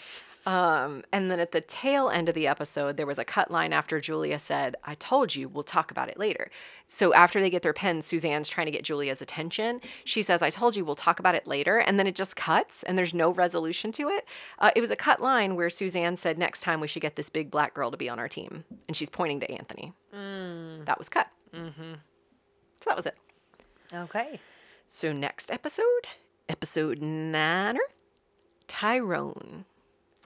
[0.47, 3.75] Um, and then at the tail end of the episode, there was a cut line
[3.75, 6.51] after Julia said, I told you, we'll talk about it later.
[6.89, 9.83] So after they get their pens, Suzanne's trying to get Julia's attention.
[10.05, 11.77] She says, I told you, we'll talk about it later.
[11.79, 14.25] And then it just cuts and there's no resolution to it.
[14.59, 17.29] Uh, it was a cut line where Suzanne said, Next time we should get this
[17.29, 18.65] big black girl to be on our team.
[18.89, 19.93] And she's pointing to Anthony.
[20.17, 21.29] Mm, That was cut.
[21.55, 21.93] mm-hmm.
[22.83, 23.17] So that was it.
[23.93, 24.41] Okay.
[24.89, 26.07] So next episode,
[26.49, 27.77] episode nine,
[28.71, 29.67] Tyrone.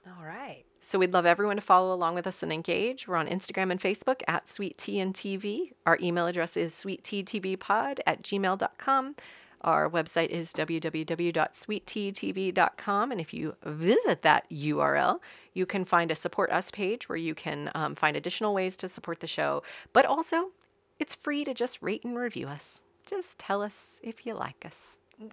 [0.07, 0.63] All right.
[0.79, 3.07] So we'd love everyone to follow along with us and engage.
[3.07, 5.71] We're on Instagram and Facebook at Sweet Tea and TV.
[5.87, 9.15] Our email address is sweetteatvpod at gmail.com.
[9.61, 13.11] Our website is www.sweetteatv.com.
[13.11, 15.21] And if you visit that URL,
[15.55, 18.87] you can find a support us page where you can um, find additional ways to
[18.87, 19.63] support the show.
[19.91, 20.51] But also,
[20.99, 22.81] it's free to just rate and review us.
[23.09, 24.75] Just tell us if you like us.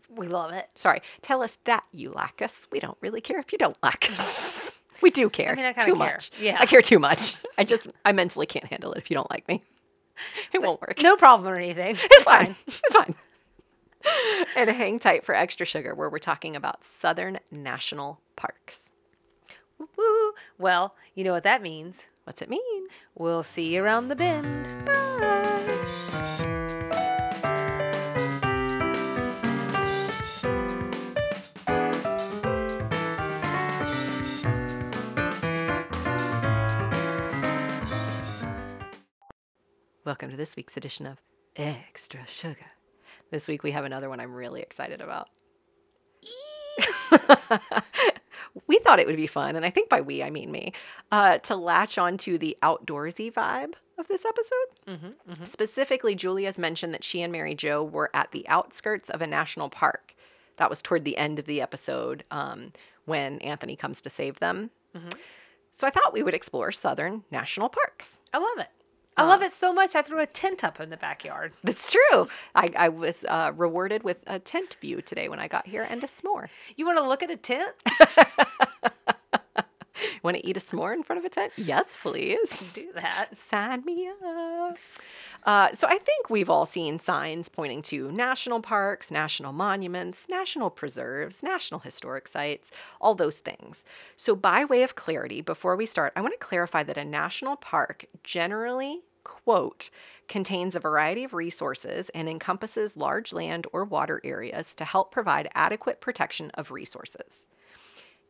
[0.09, 0.69] We love it.
[0.75, 2.67] Sorry, tell us that you like us.
[2.71, 4.73] We don't really care if you don't like us.
[5.03, 5.55] we do care.
[5.57, 5.95] mean, I too care.
[5.95, 6.31] much.
[6.41, 6.57] Yeah.
[6.59, 7.37] I care too much.
[7.59, 9.63] I just, I mentally can't handle it if you don't like me.
[10.53, 11.01] It won't work.
[11.03, 11.97] No problem or anything.
[11.99, 12.55] it's fine.
[12.67, 13.15] It's fine.
[14.57, 18.91] and hang tight for extra sugar, where we're talking about Southern National Parks.
[19.79, 20.33] Woo, woo.
[20.59, 22.07] Well, you know what that means.
[22.25, 22.87] What's it mean?
[23.15, 24.67] We'll see you around the bend.
[24.87, 25.03] Bye.
[40.05, 41.19] Welcome to this week's edition of
[41.55, 42.73] Extra Sugar.
[43.31, 45.29] This week we have another one I'm really excited about.
[48.67, 50.73] we thought it would be fun, and I think by we I mean me,
[51.13, 54.89] uh, to latch onto the outdoorsy vibe of this episode.
[54.89, 55.45] Mm-hmm, mm-hmm.
[55.45, 59.71] Specifically, Julia's mentioned that she and Mary Jo were at the outskirts of a national
[59.71, 60.17] park.
[60.57, 62.73] That was toward the end of the episode um,
[63.05, 64.71] when Anthony comes to save them.
[64.97, 65.13] Mhm.
[65.71, 68.19] So I thought we would explore southern national parks.
[68.33, 68.69] I love it.
[69.17, 69.95] I Uh, love it so much.
[69.95, 71.53] I threw a tent up in the backyard.
[71.65, 72.29] That's true.
[72.55, 76.03] I, I was uh, rewarded with a tent view today when I got here and
[76.03, 76.49] a s'more.
[76.77, 77.75] You want to look at a tent?
[80.23, 81.53] Want to eat a s'more in front of a tent?
[81.57, 82.39] Yes, please.
[82.75, 83.31] Do that.
[83.51, 84.77] Sign me up.
[85.45, 90.71] Uh, so I think we've all seen signs pointing to national parks, national monuments, national
[90.71, 92.71] preserves, national historic sites,
[93.01, 93.85] all those things.
[94.17, 97.57] So by way of clarity, before we start, I want to clarify that a national
[97.57, 99.91] park generally, quote,
[100.29, 105.51] contains a variety of resources and encompasses large land or water areas to help provide
[105.55, 107.47] adequate protection of resources.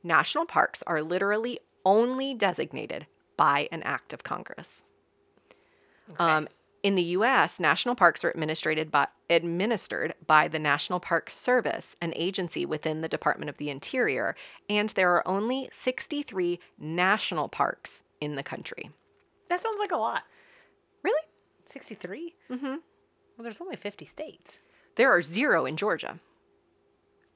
[0.03, 3.07] National parks are literally only designated
[3.37, 4.85] by an act of Congress.
[6.11, 6.25] Okay.
[6.25, 6.49] Um,
[6.83, 12.13] in the U.S., national parks are administered by, administered by the National Park Service, an
[12.17, 14.35] agency within the Department of the Interior,
[14.69, 18.91] and there are only 63 national parks in the country.
[19.49, 20.23] that sounds like a lot.
[21.03, 21.23] Really?
[21.67, 22.35] 63?
[22.51, 22.65] Mm-hmm.
[22.67, 22.79] Well,
[23.39, 24.59] there's only 50 states.
[24.97, 26.19] There are zero in Georgia.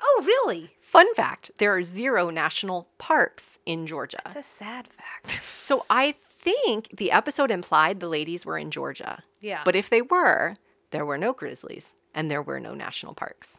[0.01, 0.70] Oh, really?
[0.82, 4.20] Fun fact there are zero national parks in Georgia.
[4.24, 5.40] That's a sad fact.
[5.59, 6.14] So I
[6.47, 9.22] think the episode implied the ladies were in Georgia.
[9.40, 9.62] Yeah.
[9.64, 10.57] But if they were,
[10.90, 13.59] there were no grizzlies and there were no national parks.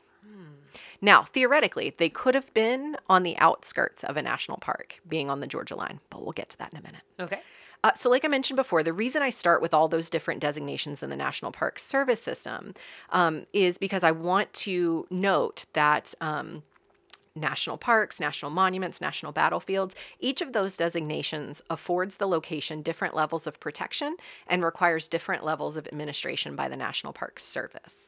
[1.01, 5.41] Now, theoretically, they could have been on the outskirts of a national park, being on
[5.41, 7.01] the Georgia line, but we'll get to that in a minute.
[7.19, 7.41] okay.
[7.83, 11.03] Uh, so, like I mentioned before, the reason I start with all those different designations
[11.03, 12.73] in the National Park Service system
[13.11, 16.13] um, is because I want to note that.
[16.19, 16.63] Um,
[17.39, 23.47] National parks, national monuments, national battlefields, each of those designations affords the location different levels
[23.47, 24.15] of protection
[24.47, 28.07] and requires different levels of administration by the National Park Service.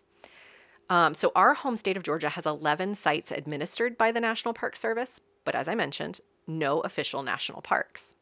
[0.89, 4.75] Um, so, our home state of Georgia has 11 sites administered by the National Park
[4.75, 8.15] Service, but as I mentioned, no official national parks.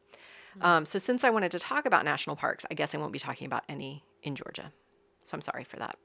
[0.60, 3.18] Um, so, since I wanted to talk about national parks, I guess I won't be
[3.18, 4.72] talking about any in Georgia.
[5.24, 5.96] So, I'm sorry for that.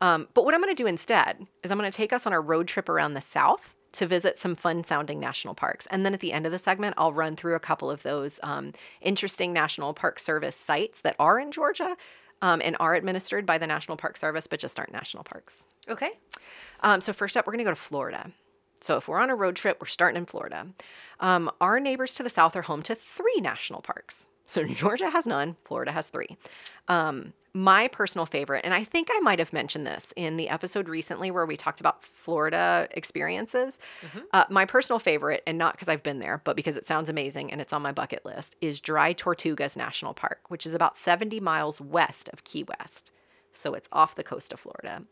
[0.00, 2.32] Um, but what I'm going to do instead is I'm going to take us on
[2.32, 5.86] a road trip around the South to visit some fun sounding national parks.
[5.90, 8.38] And then at the end of the segment, I'll run through a couple of those
[8.42, 11.96] um, interesting National Park Service sites that are in Georgia
[12.42, 15.64] um, and are administered by the National Park Service, but just aren't national parks.
[15.88, 16.10] Okay.
[16.80, 18.30] Um, so first up, we're going to go to Florida.
[18.80, 20.66] So if we're on a road trip, we're starting in Florida.
[21.20, 24.26] Um, our neighbors to the south are home to three national parks.
[24.50, 26.36] So Georgia has none, Florida has three.
[26.88, 30.88] Um, my personal favorite, and I think I might have mentioned this in the episode
[30.88, 33.78] recently where we talked about Florida experiences.
[34.32, 37.52] Uh, my personal favorite, and not because I've been there, but because it sounds amazing
[37.52, 41.40] and it's on my bucket list, is Dry Tortugas National Park, which is about 70
[41.40, 43.12] miles west of Key West.
[43.52, 45.02] So it's off the coast of Florida.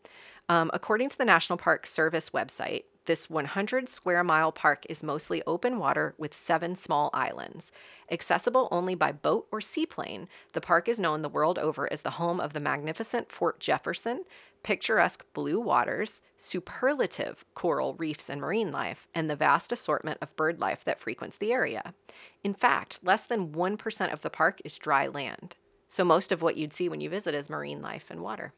[0.49, 5.41] Um, according to the National Park Service website, this 100 square mile park is mostly
[5.47, 7.71] open water with seven small islands.
[8.11, 12.11] Accessible only by boat or seaplane, the park is known the world over as the
[12.11, 14.25] home of the magnificent Fort Jefferson,
[14.61, 20.59] picturesque blue waters, superlative coral reefs and marine life, and the vast assortment of bird
[20.59, 21.95] life that frequents the area.
[22.43, 25.55] In fact, less than 1% of the park is dry land.
[25.87, 28.53] So most of what you'd see when you visit is marine life and water.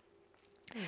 [0.73, 0.79] Hmm.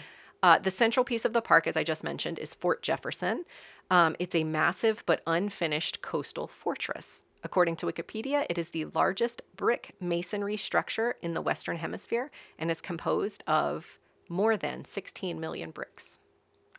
[0.43, 3.45] Uh, the central piece of the park, as I just mentioned, is Fort Jefferson.
[3.89, 7.23] Um, it's a massive but unfinished coastal fortress.
[7.45, 12.29] According to Wikipedia, it is the largest brick masonry structure in the Western Hemisphere
[12.59, 13.85] and is composed of
[14.29, 16.17] more than 16 million bricks.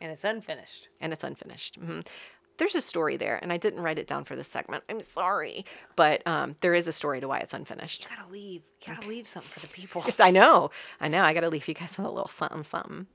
[0.01, 0.87] And it's unfinished.
[1.01, 1.79] And it's unfinished.
[1.79, 2.05] Mhm.
[2.57, 4.83] There's a story there, and I didn't write it down for this segment.
[4.87, 5.65] I'm sorry.
[5.97, 8.03] But um, there is a story to why it's unfinished.
[8.09, 8.61] You gotta leave.
[8.81, 10.05] You gotta leave something for the people.
[10.19, 10.71] I know.
[11.01, 11.21] I know.
[11.21, 13.07] I got to leave you guys with a little something, something.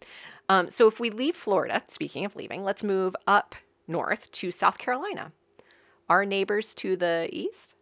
[0.50, 3.54] Um, so if we leave Florida, speaking of leaving, let's move up
[3.86, 5.30] north to South Carolina.
[6.08, 7.76] Our neighbors to the east,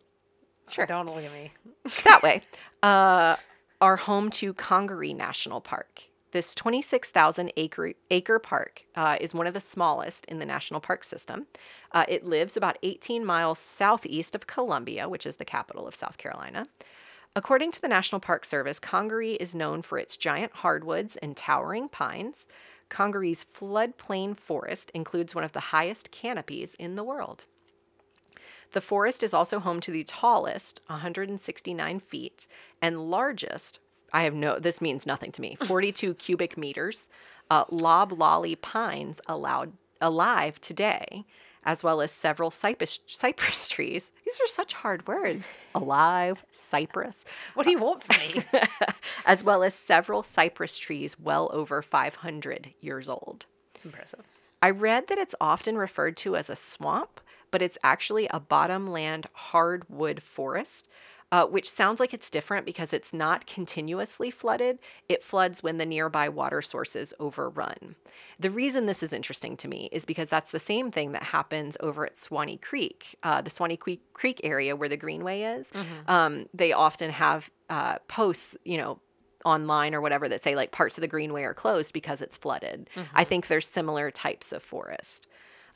[0.69, 0.87] Sure.
[0.87, 1.53] Don't look at me.
[2.05, 2.43] that way,
[2.83, 3.37] uh,
[3.81, 6.03] are home to Congaree National Park.
[6.33, 11.05] This 26,000 acre, acre park uh, is one of the smallest in the national park
[11.05, 11.47] system.
[11.93, 16.19] Uh, it lives about 18 miles southeast of Columbia, which is the capital of South
[16.19, 16.67] Carolina.
[17.37, 21.89] According to the National Park Service, Congaree is known for its giant hardwoods and towering
[21.89, 22.47] pines.
[22.89, 27.45] Congaree's floodplain forest includes one of the highest canopies in the world.
[28.73, 32.47] The forest is also home to the tallest, 169 feet,
[32.83, 33.81] and largest,
[34.13, 37.09] I have no, this means nothing to me, 42 cubic meters,
[37.51, 41.25] uh, loblolly pines allowed, alive today,
[41.69, 44.11] as well as several cypress, cypress trees.
[44.25, 45.53] These are such hard words.
[45.75, 48.43] Alive, cypress, What do you want from me?
[49.27, 53.45] as well as several cypress trees well over 500 years old.
[53.75, 54.25] it's impressive.
[54.63, 59.27] I read that it's often referred to as a swamp, but it's actually a bottomland
[59.35, 60.89] hardwood forest,
[61.31, 64.79] uh, which sounds like it's different because it's not continuously flooded.
[65.09, 67.97] It floods when the nearby water sources overrun.
[68.41, 71.77] The reason this is interesting to me is because that's the same thing that happens
[71.81, 75.71] over at Suwanee Creek, uh, the Suwanee Creek, Creek area where the Greenway is.
[76.07, 78.99] Um, they often have uh, posts, you know,
[79.45, 82.91] online or whatever that say like parts of the greenway are closed because it's flooded.
[83.15, 85.27] I think there's similar types of forest.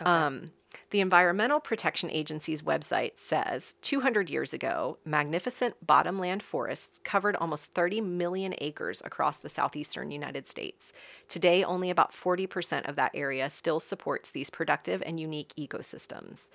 [0.01, 0.47] Um,
[0.91, 8.01] the Environmental Protection Agency's website says 200 years ago, magnificent bottomland forests covered almost 30
[8.01, 10.93] million acres across the southeastern United States.
[11.29, 16.49] Today, only about 40% of that area still supports these productive and unique ecosystems.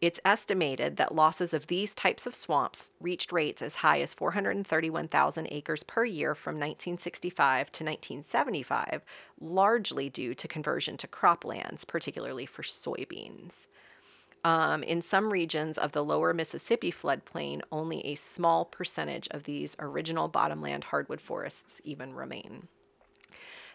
[0.00, 5.48] It's estimated that losses of these types of swamps reached rates as high as 431,000
[5.50, 9.02] acres per year from 1965 to 1975,
[9.40, 13.66] largely due to conversion to croplands, particularly for soybeans.
[14.44, 19.74] Um, in some regions of the lower Mississippi floodplain, only a small percentage of these
[19.78, 22.68] original bottomland hardwood forests even remain.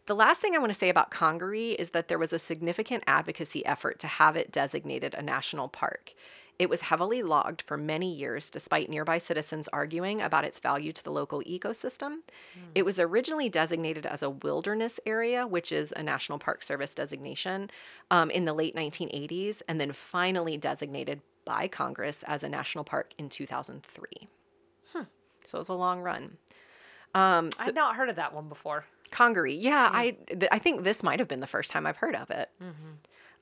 [0.09, 3.03] The last thing I want to say about Congaree is that there was a significant
[3.05, 6.15] advocacy effort to have it designated a national park.
[6.57, 11.03] It was heavily logged for many years, despite nearby citizens arguing about its value to
[11.03, 12.21] the local ecosystem.
[12.57, 12.71] Mm.
[12.73, 17.69] It was originally designated as a wilderness area, which is a National Park Service designation,
[18.09, 23.13] um, in the late 1980s, and then finally designated by Congress as a national park
[23.19, 24.27] in 2003.
[24.91, 25.03] Hmm.
[25.45, 26.37] So it was a long run.
[27.13, 28.85] Um, so I've not heard of that one before.
[29.11, 29.95] Congaree, yeah, mm.
[29.95, 32.49] I th- I think this might have been the first time I've heard of it.
[32.61, 32.91] Mm-hmm.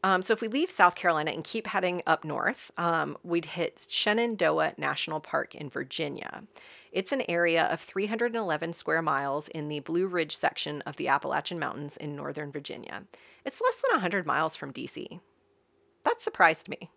[0.03, 3.88] Um, so if we leave South Carolina and keep heading up north, um, we'd hit
[3.89, 6.43] Shenandoah National Park in Virginia.
[6.91, 11.59] It's an area of 311 square miles in the Blue Ridge section of the Appalachian
[11.59, 13.03] Mountains in northern Virginia.
[13.43, 15.20] It's less than 100 miles from DC.
[16.05, 16.89] That surprised me.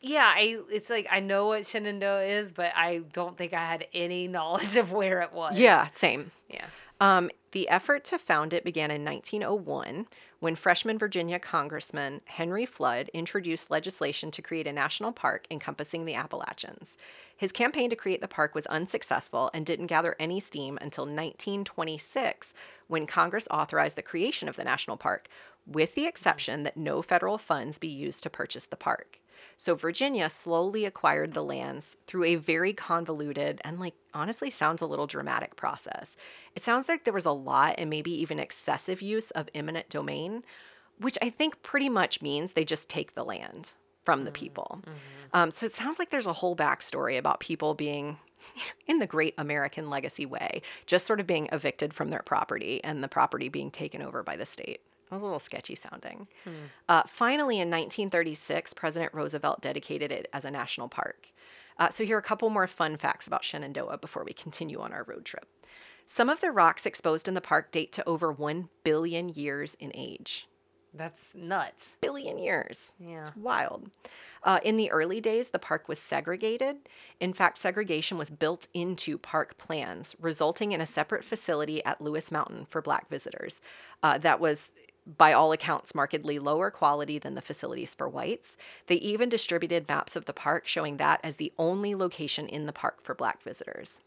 [0.00, 3.86] Yeah, I it's like I know what Shenandoah is, but I don't think I had
[3.92, 5.58] any knowledge of where it was.
[5.58, 6.30] Yeah, same.
[6.48, 6.66] Yeah.
[7.00, 10.06] Um, the effort to found it began in 1901
[10.40, 16.14] when freshman Virginia Congressman Henry Flood introduced legislation to create a national park encompassing the
[16.14, 16.98] Appalachians.
[17.36, 22.52] His campaign to create the park was unsuccessful and didn't gather any steam until 1926
[22.86, 25.26] when Congress authorized the creation of the national park,
[25.66, 29.19] with the exception that no federal funds be used to purchase the park.
[29.60, 34.86] So Virginia slowly acquired the lands through a very convoluted and, like, honestly sounds a
[34.86, 36.16] little dramatic process.
[36.54, 40.44] It sounds like there was a lot and maybe even excessive use of eminent domain,
[40.98, 43.68] which I think pretty much means they just take the land
[44.02, 44.44] from the mm-hmm.
[44.44, 44.78] people.
[44.80, 44.96] Mm-hmm.
[45.34, 48.16] Um, so it sounds like there's a whole backstory about people being
[48.86, 53.04] in the great American legacy way, just sort of being evicted from their property and
[53.04, 54.80] the property being taken over by the state
[55.10, 56.28] a little sketchy sounding.
[56.44, 56.50] Hmm.
[56.88, 61.28] Uh, finally, in 1936, President Roosevelt dedicated it as a national park.
[61.78, 64.92] Uh, so, here are a couple more fun facts about Shenandoah before we continue on
[64.92, 65.46] our road trip.
[66.06, 69.92] Some of the rocks exposed in the park date to over 1 billion years in
[69.94, 70.48] age.
[70.92, 71.98] That's nuts.
[72.00, 72.90] Billion years.
[72.98, 73.20] Yeah.
[73.20, 73.90] It's wild.
[74.42, 76.76] Uh, in the early days, the park was segregated.
[77.20, 82.32] In fact, segregation was built into park plans, resulting in a separate facility at Lewis
[82.32, 83.60] Mountain for black visitors.
[84.02, 84.72] Uh, that was
[85.06, 88.56] by all accounts, markedly lower quality than the facilities for whites.
[88.86, 92.72] They even distributed maps of the park showing that as the only location in the
[92.72, 94.00] park for black visitors.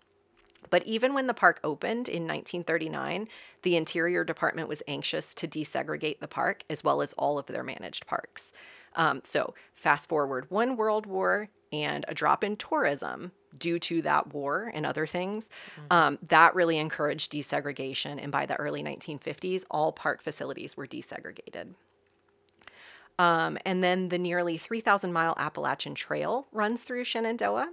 [0.69, 3.27] But even when the park opened in 1939,
[3.63, 7.63] the Interior Department was anxious to desegregate the park as well as all of their
[7.63, 8.53] managed parks.
[8.95, 14.33] Um, so, fast forward one World War and a drop in tourism due to that
[14.33, 15.85] war and other things, mm-hmm.
[15.91, 18.21] um, that really encouraged desegregation.
[18.21, 21.73] And by the early 1950s, all park facilities were desegregated.
[23.19, 27.69] Um, and then the nearly 3,000 mile Appalachian Trail runs through Shenandoah.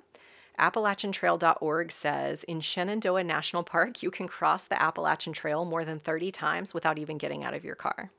[0.59, 6.31] AppalachianTrail.org says in Shenandoah National Park, you can cross the Appalachian Trail more than 30
[6.33, 8.11] times without even getting out of your car.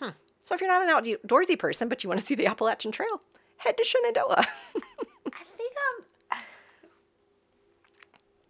[0.00, 0.10] Hmm.
[0.42, 3.20] So if you're not an outdoorsy person, but you want to see the Appalachian Trail,
[3.58, 4.44] head to Shenandoah.
[4.76, 5.72] I think
[6.30, 6.38] I'm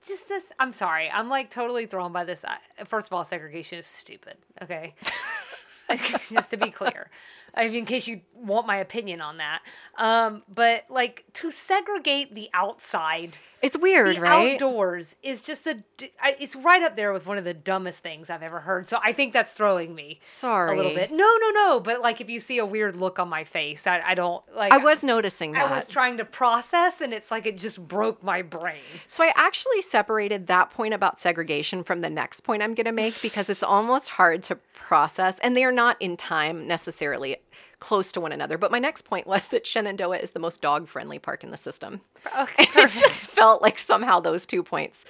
[0.08, 0.44] just this.
[0.58, 1.10] I'm sorry.
[1.10, 2.42] I'm like totally thrown by this.
[2.44, 2.56] Uh,
[2.86, 4.36] first of all, segregation is stupid.
[4.62, 4.94] Okay.
[6.32, 7.10] just to be clear.
[7.54, 9.62] I mean, in case you want my opinion on that.
[9.96, 14.54] Um, but like to segregate the outside, it's weird, the right?
[14.54, 15.82] Outdoors is just a,
[16.22, 18.88] it's right up there with one of the dumbest things I've ever heard.
[18.88, 20.20] So I think that's throwing me.
[20.24, 21.10] Sorry, a little bit.
[21.10, 21.80] No, no, no.
[21.80, 24.72] But like, if you see a weird look on my face, I, I don't like.
[24.72, 25.66] I was noticing that.
[25.66, 28.82] I was trying to process, and it's like it just broke my brain.
[29.08, 32.92] So I actually separated that point about segregation from the next point I'm going to
[32.92, 37.36] make because it's almost hard to process, and they are not in time necessarily
[37.78, 38.58] close to one another.
[38.58, 41.56] But my next point was that Shenandoah is the most dog friendly park in the
[41.56, 42.00] system.
[42.36, 45.04] Okay, it just felt like somehow those two points,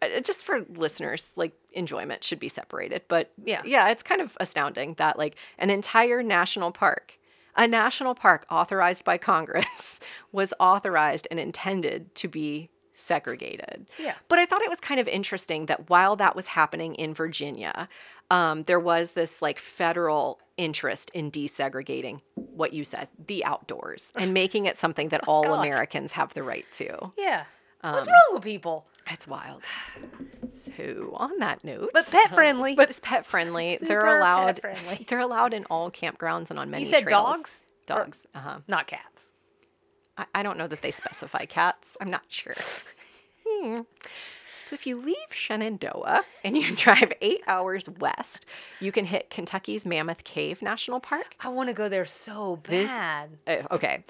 [0.00, 3.02] uh, just for listeners, like enjoyment should be separated.
[3.08, 7.18] But yeah, yeah, it's kind of astounding that like an entire national park.
[7.54, 10.00] A national park authorized by Congress
[10.32, 13.86] was authorized and intended to be segregated.
[13.98, 14.14] Yeah.
[14.28, 17.88] But I thought it was kind of interesting that while that was happening in Virginia,
[18.30, 24.34] um, there was this like federal interest in desegregating what you said, the outdoors, and
[24.34, 25.60] making it something that all God.
[25.60, 27.12] Americans have the right to.
[27.16, 27.44] Yeah.
[27.82, 28.86] Um, What's wrong with people?
[29.08, 29.62] It's wild.
[30.54, 32.74] So on that note, but pet friendly.
[32.74, 33.78] but it's pet friendly.
[33.80, 34.60] they're allowed.
[34.60, 35.06] Friendly.
[35.08, 36.84] They're allowed in all campgrounds and on many.
[36.84, 37.36] You said trails.
[37.36, 37.60] dogs.
[37.86, 38.18] Dogs.
[38.34, 38.58] Uh huh.
[38.66, 39.15] Not cats.
[40.16, 41.86] I, I don't know that they specify cats.
[42.00, 42.54] I'm not sure.
[43.46, 43.80] Hmm.
[44.68, 48.46] So if you leave Shenandoah and you drive eight hours west,
[48.80, 51.36] you can hit Kentucky's Mammoth Cave National Park.
[51.38, 53.30] I want to go there so bad.
[53.46, 54.04] This, uh, okay.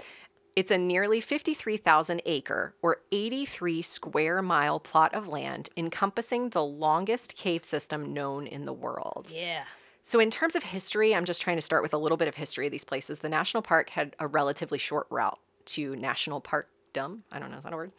[0.55, 7.37] It's a nearly 53,000 acre or 83 square mile plot of land encompassing the longest
[7.37, 9.27] cave system known in the world.
[9.31, 9.65] Yeah.
[10.03, 12.35] So, in terms of history, I'm just trying to start with a little bit of
[12.37, 13.19] history of these places.
[13.19, 17.21] The national park had a relatively short route to national parkdom.
[17.31, 17.93] I don't know, is that a word?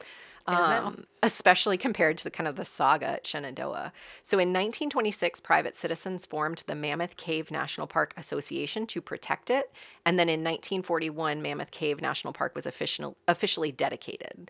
[0.47, 0.87] It is now.
[0.87, 3.91] Um, especially compared to the kind of the saga at Shenandoah.
[4.23, 9.71] So in 1926, private citizens formed the Mammoth Cave National Park Association to protect it,
[10.05, 14.49] and then in 1941, Mammoth Cave National Park was official, officially dedicated.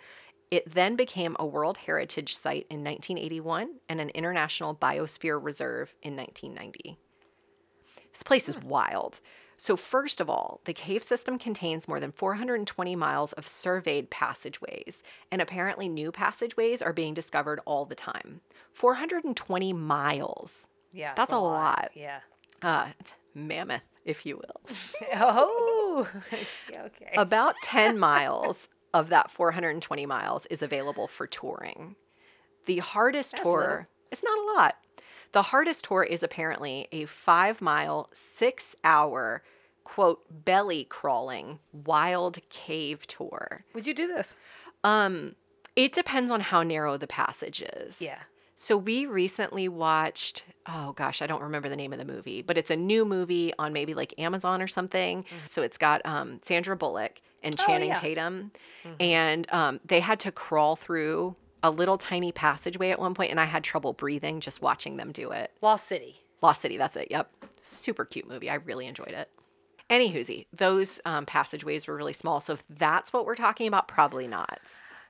[0.52, 6.16] It then became a World Heritage Site in 1981 and an International Biosphere Reserve in
[6.16, 6.98] 1990.
[8.14, 9.20] This place is wild.
[9.60, 15.02] So, first of all, the cave system contains more than 420 miles of surveyed passageways,
[15.32, 18.42] and apparently new passageways are being discovered all the time.
[18.74, 20.68] 420 miles.
[20.94, 21.14] Yeah.
[21.16, 21.90] That's a lot.
[21.96, 22.20] Yeah.
[22.62, 22.90] Uh,
[23.34, 24.62] mammoth, if you will.
[25.16, 26.08] Oh.
[26.76, 27.14] okay.
[27.16, 31.96] About 10 miles of that 420 miles is available for touring.
[32.66, 33.86] The hardest That's tour, little.
[34.12, 34.76] it's not a lot.
[35.34, 39.44] The hardest tour is apparently a five mile, six hour,
[39.84, 43.64] quote, belly crawling wild cave tour.
[43.74, 44.36] Would you do this?
[44.84, 45.36] Um,
[45.76, 47.96] it depends on how narrow the passage is.
[48.00, 48.20] Yeah.
[48.56, 52.58] So we recently watched, oh gosh, I don't remember the name of the movie, but
[52.58, 55.26] it's a new movie on maybe like Amazon or something.
[55.46, 57.64] So it's got um, Sandra Bullock and Mm-hmm.
[57.64, 58.00] Oh, Channing yeah.
[58.00, 58.52] Tatum,
[58.84, 58.96] Mhm.
[59.00, 63.40] and um, they had to crawl through a little tiny passageway at one point, and
[63.40, 65.52] I had trouble breathing just watching them do it.
[65.62, 66.24] Lost City.
[66.42, 67.08] Lost City, that's it.
[67.10, 67.32] Yep,
[67.62, 68.50] super cute movie.
[68.50, 69.30] I really enjoyed it.
[69.90, 74.28] Anywhoozy, those um, passageways were really small, so if that's what we're talking about, probably
[74.28, 74.60] not.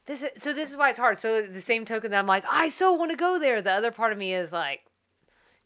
[0.06, 0.54] This is so.
[0.54, 1.20] This is why it's hard.
[1.20, 3.62] So the same token that I'm like, I so want to go there.
[3.62, 4.82] The other part of me is like,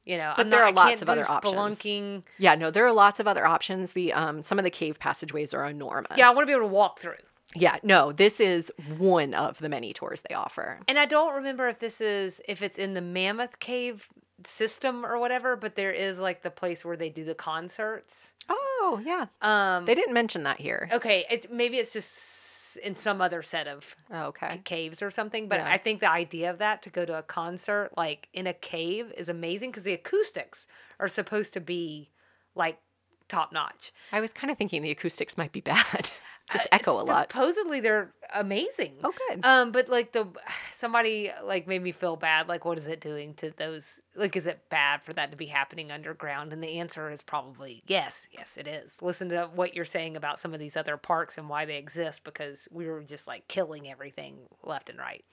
[0.03, 2.23] you know, But I'm there not, are lots of other options.
[2.39, 3.93] Yeah, no, there are lots of other options.
[3.93, 6.13] The um, some of the cave passageways are enormous.
[6.17, 7.13] Yeah, I want to be able to walk through.
[7.56, 10.80] Yeah, no, this is one of the many tours they offer.
[10.88, 14.08] And I don't remember if this is if it's in the Mammoth Cave
[14.45, 18.34] system or whatever, but there is like the place where they do the concerts.
[18.49, 19.26] Oh, yeah.
[19.41, 20.89] Um, They didn't mention that here.
[20.91, 24.62] okay, it's maybe it's just in some other set of Oh, okay.
[24.64, 25.47] caves or something.
[25.49, 25.70] But Yeah.
[25.72, 29.12] I think the idea of that to go to a concert like in a cave
[29.18, 30.66] is amazing because the acoustics
[30.99, 32.10] are supposed to be
[32.56, 32.80] like
[33.28, 33.91] top notch.
[34.12, 36.12] I was kind of thinking the acoustics might be bad.
[36.52, 37.30] Just Uh, echo a lot.
[37.32, 38.95] Supposedly they're amazing.
[39.04, 39.45] Oh, good.
[39.45, 40.28] Um, but like the
[40.76, 42.47] somebody like made me feel bad.
[42.47, 43.86] Like, what is it doing to those?
[44.14, 46.51] Like, is it bad for that to be happening underground?
[46.51, 48.28] And the answer is probably yes.
[48.32, 48.91] Yes, it is.
[49.01, 52.24] Listen to what you're saying about some of these other parks and why they exist
[52.24, 55.24] because we were just like killing everything left and right.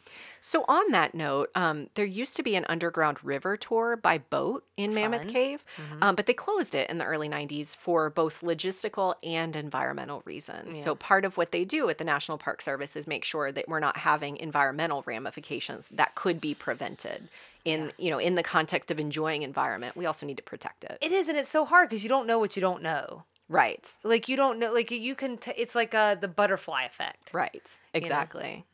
[0.41, 4.65] So, on that note, um, there used to be an underground river tour by boat
[4.77, 5.33] in Mammoth Fun.
[5.33, 6.03] Cave, Mhm.
[6.03, 10.83] um, but they closed it in the early 90s for both logistical and environmental reasons.
[10.83, 13.69] So, part of what they do at the National Park Service is make sure that
[13.69, 17.29] we're not having environmental ramifications that could be prevented.
[17.65, 17.91] In Yeah.
[17.99, 20.99] you know, in the context of enjoying environment, we also need to protect it.
[21.01, 23.25] It is, and it's so hard because you don't know what you don't know.
[23.49, 24.73] right, Like you don't know.
[24.73, 25.39] Like you can.
[25.39, 27.31] T- it's like uh, the butterfly effect.
[27.33, 28.65] right, exactly.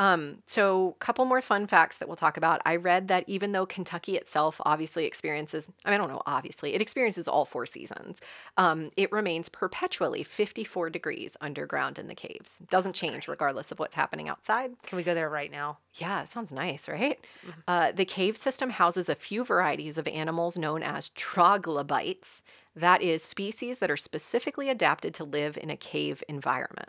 [0.00, 2.60] Um, so, a couple more fun facts that we'll talk about.
[2.66, 6.74] I read that even though Kentucky itself obviously experiences, I mean, I don't know, obviously,
[6.74, 8.18] it experiences all four seasons,
[8.56, 12.58] um, it remains perpetually 54 degrees underground in the caves.
[12.70, 14.72] Doesn't change regardless of what's happening outside.
[14.82, 15.78] Can we go there right now?
[15.94, 17.20] Yeah, that sounds nice, right?
[17.46, 17.52] Mhm.
[17.68, 22.42] Uh, the cave system houses a few varieties of animals known as troglobites.
[22.74, 26.88] That is, species that are specifically adapted to live in a cave environment.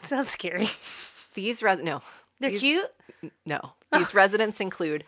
[0.00, 0.70] That sounds scary.
[1.34, 2.02] These res- no,
[2.40, 2.90] They're These- cute.
[3.46, 3.60] No.
[3.92, 5.04] These residents include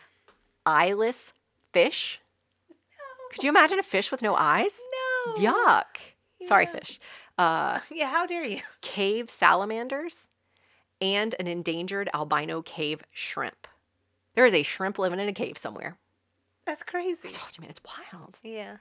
[0.65, 1.33] eyeless
[1.73, 2.19] fish.
[3.31, 4.79] Could you imagine a fish with no eyes?
[5.27, 5.33] No.
[5.37, 5.85] Yuck.
[6.43, 6.99] Sorry, fish.
[7.37, 8.09] Uh, Yeah.
[8.09, 8.61] How dare you?
[8.81, 10.27] cave salamanders
[11.01, 13.67] and an endangered albino cave shrimp.
[14.35, 15.97] There is a shrimp living in a cave somewhere.
[16.65, 17.17] That's I crazy.
[17.29, 18.37] told you, man, it's wild.
[18.43, 18.77] Yeah.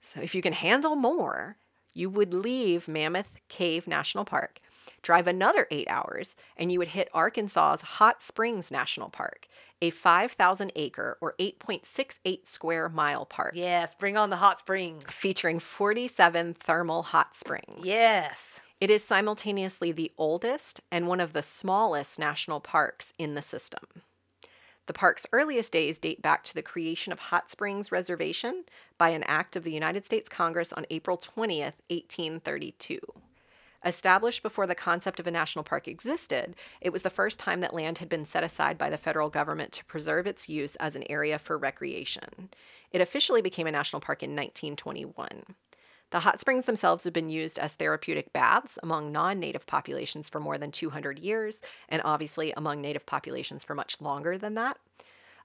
[0.00, 1.56] So if you can handle more,
[1.94, 4.58] you would leave Mammoth Cave National Park,
[5.02, 9.46] drive another eight hours, and you would hit Arkansas's Hot Springs National Park,
[9.80, 13.94] a 5,000 acre or 8.68 square mile park Yes.
[13.98, 15.02] Bring on the hot springs.
[15.08, 17.84] featuring 47 thermal hot springs.
[17.84, 18.60] Yes.
[18.80, 23.84] It is simultaneously the oldest and one of the smallest national parks in the system.
[24.86, 28.64] The park's earliest days date back to the creation of Hot Springs Reservation
[28.98, 32.98] by an act of the United States Congress on April 20th, 1832.
[33.84, 37.74] Established before the concept of a national park existed, it was the first time that
[37.74, 41.04] land had been set aside by the federal government to preserve its use as an
[41.10, 42.50] area for recreation.
[42.92, 45.56] It officially became a national park in 1921.
[46.10, 50.38] The hot springs themselves have been used as therapeutic baths among non native populations for
[50.38, 54.78] more than 200 years, and obviously among native populations for much longer than that.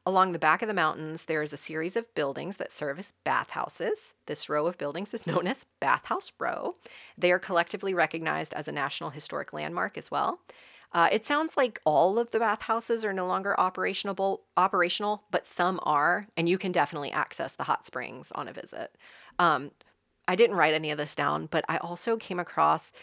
[0.07, 3.11] Along the back of the mountains, there is a series of buildings that serve as
[3.25, 4.13] bathhouses.
[4.25, 6.77] This row of buildings is known as Bathhouse Row.
[7.17, 10.39] They are collectively recognized as a National Historic Landmark as well.
[10.93, 15.77] Uh, it sounds like all of the bathhouses are no longer operational, operational, but some
[15.83, 18.95] are, and you can definitely access the hot springs on a visit.
[19.39, 19.71] Um,
[20.25, 22.93] I didn't write any of this down, but I also came across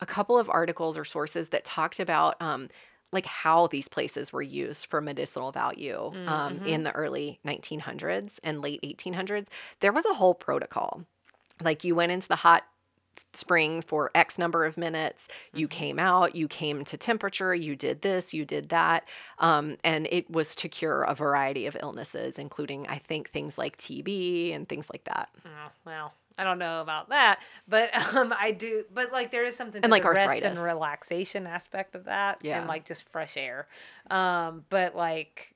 [0.00, 2.68] a couple of articles or sources that talked about um,
[3.12, 6.66] like how these places were used for medicinal value um, Mm-hmm.
[6.66, 9.48] in the early 1900s and late 1800s.
[9.80, 11.04] There was a whole protocol.
[11.62, 12.64] Like you went into the hot
[13.34, 15.78] spring for X number of minutes, you Mm-hmm.
[15.78, 19.06] came out, you came to temperature, you did this, you did that.
[19.38, 23.78] Um, and it was to cure a variety of illnesses, including, I think, things like
[23.78, 25.30] TB and things like that.
[25.44, 28.84] Oh, well, I don't know about that, but um, I do.
[28.92, 32.38] But like, there is something to And, like, the rest and relaxation aspect of that,
[32.42, 32.58] Yeah.
[32.58, 33.68] and like just fresh air.
[34.10, 35.54] Um, but like,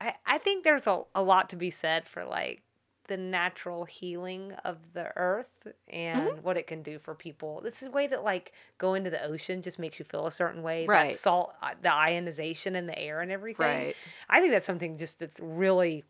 [0.00, 2.62] I I think there's a a lot to be said for like
[3.08, 6.42] the natural healing of the earth and Mm-hmm.
[6.42, 7.60] what it can do for people.
[7.60, 10.32] This is a way that like going to the ocean just makes you feel a
[10.32, 10.86] certain way.
[10.88, 11.10] Right.
[11.10, 13.64] That salt, uh, the ionization in the air and everything.
[13.64, 13.96] Right.
[14.28, 16.02] I think that's something just that's really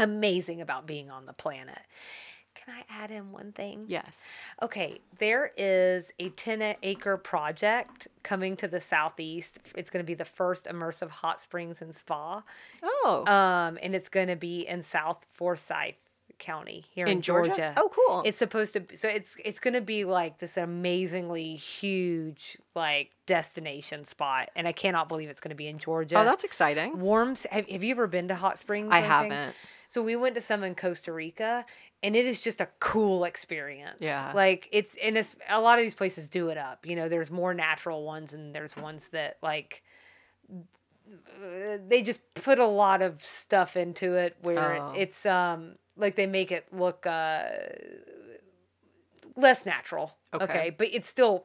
[0.00, 1.78] amazing about being on the planet.
[2.64, 3.84] Can I add in one thing?
[3.88, 4.06] Yes.
[4.62, 9.58] Okay, there is a 10 acre project coming to the southeast.
[9.76, 12.42] It's going to be the first immersive hot springs and spa.
[12.82, 15.96] Oh, Um, and it's going to be in South Forsyth
[16.38, 17.74] County here in, in Georgia?
[17.76, 18.22] Oh, cool.
[18.24, 23.10] It's supposed to be, so it's it's going to be like this amazingly huge like
[23.26, 26.18] destination spot and I cannot believe it's going to be in Georgia.
[26.18, 26.98] oh, that's exciting.
[26.98, 27.46] Warms.
[27.50, 28.88] Have, have you ever been to hot springs?
[28.90, 29.54] I or anything?
[29.94, 31.64] So we went to some in Costa Rica,
[32.02, 33.98] and it is just a cool experience.
[34.00, 34.32] Yeah.
[34.34, 36.84] like it's and it's a lot of these places do it up.
[36.84, 39.84] You know, there's more natural ones, and there's ones that like
[41.88, 44.94] they just put a lot of stuff into it where Oh.
[44.96, 47.44] it's um like they make it look uh
[49.36, 50.16] less natural.
[50.34, 50.70] Okay.
[50.76, 51.44] but it's still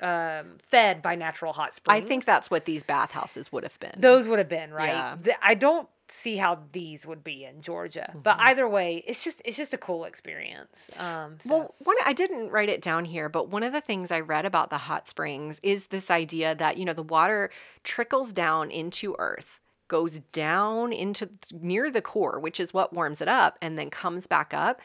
[0.00, 2.02] um fed by natural hot springs.
[2.02, 3.96] I think that's what these bathhouses would have been.
[3.98, 5.18] Those would have been right.
[5.26, 5.36] Yeah.
[5.42, 8.46] I don't see how these would be in Georgia, but Mm-hmm.
[8.46, 10.90] either way, it's just it's just a cool experience.
[10.96, 11.48] Um, so.
[11.58, 14.44] Well, one I didn't write it down here, but one of the things I read
[14.44, 17.50] about the hot springs is this idea that, you know, the water
[17.82, 23.28] trickles down into earth, goes down into near the core, which is what warms it
[23.28, 24.80] up, and then comes back up.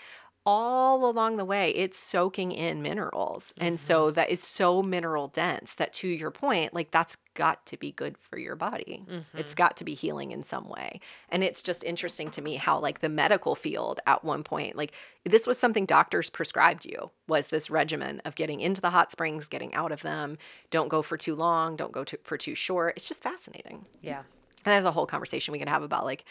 [0.51, 3.53] All along the way, it's soaking in minerals.
[3.57, 3.85] And mm-hmm.
[3.85, 7.91] so that it's so mineral dense that to your point, like that's got to be
[7.91, 9.05] good for your body.
[9.07, 9.53] It's mm-hmm.
[9.55, 11.01] got to be healing in some way.
[11.29, 14.93] And it's just interesting to me how like the medical field at one point, like
[15.23, 19.47] this was something doctors prescribed you was this regimen of getting into the hot springs,
[19.47, 20.39] getting out of them.
[20.71, 22.95] Don't go for too long, don't go too, for too short.
[22.97, 23.85] It's just fascinating.
[24.01, 24.23] yeah,
[24.65, 26.25] And there's a whole conversation we can have about like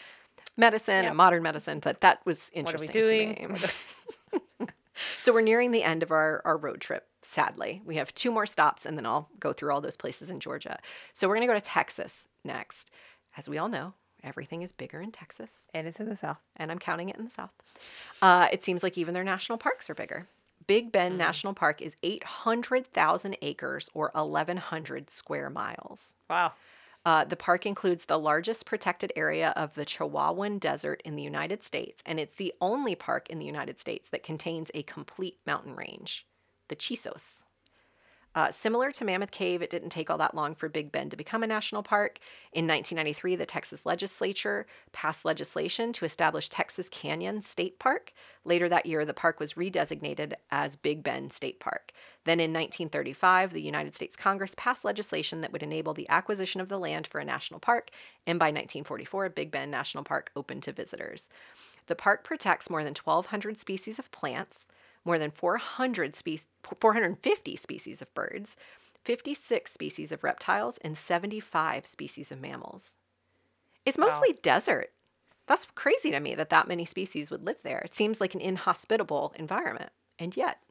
[0.57, 1.09] medicine Yep.
[1.11, 3.35] and modern medicine, but that was what are we interesting doing?
[3.35, 4.67] to me.
[5.23, 7.81] so we're nearing the end of our, our road trip, sadly.
[7.85, 10.77] We have two more stops and then I'll go through all those places in Georgia.
[11.13, 12.91] So we're going to go to Texas next.
[13.37, 16.39] As we all know, everything is bigger in Texas, and it's in the south.
[16.57, 17.51] and I'm counting it in the South.
[18.21, 20.27] Uh, it seems like even their national parks are bigger.
[20.67, 26.15] Big Bend National Park is 800,000 acres or 1,100 square miles.
[26.29, 26.53] Wow.
[27.09, 31.63] Uh, the park includes the largest protected area of the Chihuahuan Desert in the United
[31.63, 35.75] States, and it's the only park in the United States that contains a complete mountain
[35.75, 36.27] range,
[36.67, 37.41] the Chisos.
[38.35, 41.17] Uh, similar to Mammoth Cave, it didn't take all that long for Big Bend to
[41.17, 42.19] become a national park.
[42.53, 48.13] In 1993, the Texas legislature passed legislation to establish Texas Canyon State Park.
[48.45, 51.91] Later that year, the park was redesignated as Big Bend State Park.
[52.25, 56.69] Then in 1935, the United States Congress passed legislation that would enable the acquisition of
[56.69, 57.89] the land for a national park,
[58.27, 61.25] and by 1944, Big Bend National Park opened to visitors.
[61.87, 64.67] The park protects more than 1,200 species of plants,
[65.05, 66.45] more than 400 spe-
[66.79, 68.55] 450 species of birds,
[69.05, 72.93] 56 species of reptiles, and 75 species of mammals.
[73.85, 74.05] It's Wow.
[74.07, 74.91] mostly desert.
[75.47, 77.79] That's crazy to me that that many species would live there.
[77.79, 79.91] It seems like an inhospitable environment.
[80.19, 80.61] And yet,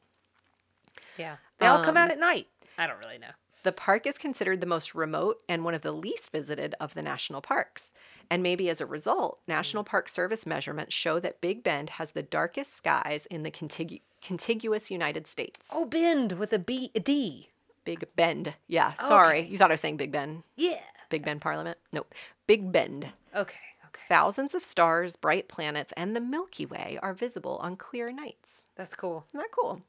[1.17, 2.47] Yeah, they all come Um, out at night.
[2.77, 3.31] I don't really know.
[3.63, 7.01] the park is considered the most remote and one of the least visited of the
[7.01, 7.91] national parks.
[8.29, 12.23] And maybe as a result, National Park Service measurements show that Big Bend has the
[12.23, 15.59] darkest skies in the contigu- contiguous United States.
[15.71, 17.49] Oh, Bend with a B, a D.
[17.85, 18.53] Big Bend.
[18.67, 19.39] Yeah, oh, sorry.
[19.41, 19.47] Okay.
[19.49, 20.43] You thought I was saying Big Ben.
[20.55, 20.79] Yeah.
[21.09, 21.77] Big Ben Parliament?
[21.91, 22.13] Nope.
[22.45, 23.05] Big Bend.
[23.35, 23.55] Okay.
[23.87, 24.01] Okay.
[24.07, 28.63] Thousands of stars, bright planets, and the Milky Way are visible on clear nights.
[28.75, 29.25] That's cool.
[29.29, 29.81] Isn't that cool?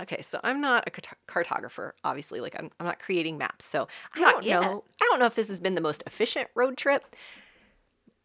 [0.00, 2.40] Okay, so I'm not a cart- cartographer, obviously.
[2.40, 4.60] Like I'm, I'm not creating maps, so I Not don't yet.
[4.62, 4.84] know.
[5.02, 7.04] I don't know if this has been the most efficient road trip,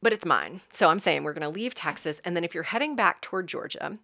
[0.02, 0.62] but it's mine.
[0.72, 3.48] So I'm saying we're going to leave Texas, and then if you're heading back toward
[3.48, 3.98] Georgia,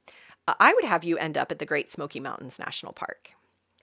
[0.48, 3.30] I would have you end up at the Great Smoky Mountains National Park.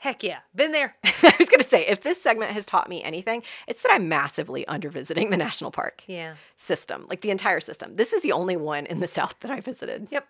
[0.00, 0.38] Heck yeah.
[0.54, 0.94] Been there.
[1.04, 4.08] I was going to say, if this segment has taught me anything, it's that I'm
[4.08, 6.34] massively under visiting the national park Yeah.
[6.56, 7.96] system, like the entire system.
[7.96, 10.06] This is the only one in the South that I visited.
[10.10, 10.26] Yep.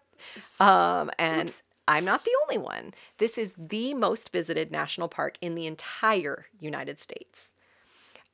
[0.61, 1.63] Um, and Oops.
[1.87, 2.95] I'm not the only one.
[3.19, 7.53] This is the most visited national park in the entire United States.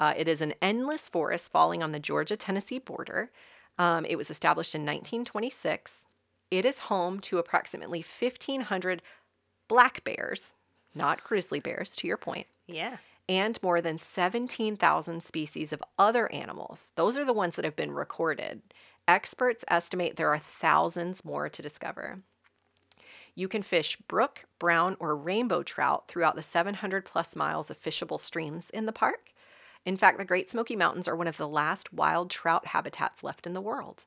[0.01, 3.30] Uh, it is an endless forest falling on the Georgia Tennessee border.
[3.78, 6.03] Um, it was established in 1926.
[6.55, 9.02] It is home to approximately 1,500
[9.66, 10.52] black bears,
[10.94, 12.98] not grizzly bears, to your point, Yeah.
[13.28, 16.92] and more than 17,000 species of other animals.
[16.94, 18.62] Those are the ones that have been recorded.
[19.09, 22.22] Experts estimate there are thousands more to discover.
[23.34, 28.20] You can fish brook, brown, or rainbow trout throughout the 700 plus miles of fishable
[28.20, 29.32] streams in the park.
[29.84, 33.44] In fact, the Great Smoky Mountains are one of the last wild trout habitats left
[33.44, 34.05] in the world.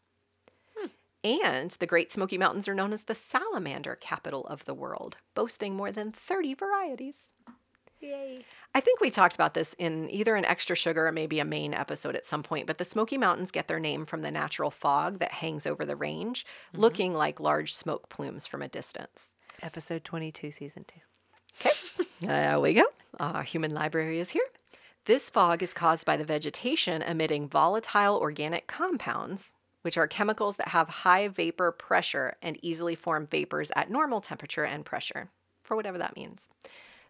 [1.27, 5.75] And the Great Smoky Mountains are known as the salamander capital of the world, boasting
[5.75, 7.29] more than 30 varieties.
[7.99, 8.45] Yay.
[8.75, 11.73] I think we talked about this in either an extra sugar or maybe a main
[11.73, 15.19] episode at some point, but the Smoky Mountains get their name from the natural fog
[15.19, 16.81] that hangs over the range, mm-hmm.
[16.81, 19.29] looking like large smoke plumes from a distance.
[19.61, 20.93] Episode 22, season 2.
[21.59, 22.85] Okay, There we go.
[23.19, 24.45] Our human library is here.
[25.05, 29.51] This fog is caused by the vegetation emitting volatile organic compounds,
[29.87, 34.65] which are chemicals that have high vapor pressure and easily form vapors at normal temperature
[34.65, 35.29] and pressure,
[35.63, 36.41] for whatever that means.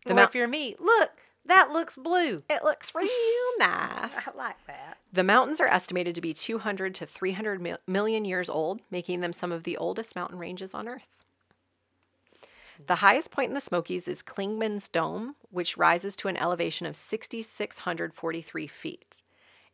[0.04, 1.10] The The mount- if you're me, look,
[1.48, 2.44] that looks blue.
[2.52, 3.08] it looks real
[3.58, 4.14] nice.
[4.28, 5.00] I like that.
[5.12, 9.34] The mountains are estimated to be 200 to 300 mil- million years old, making them
[9.34, 11.08] some of the oldest mountain ranges on Earth.
[12.86, 16.96] The highest point in the Smokies is Clingman's Dome, which rises to an elevation of
[16.96, 19.24] 6,643 feet.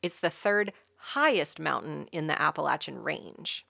[0.02, 0.72] It's the third
[1.04, 3.66] highest mountain in the Appalachian Range.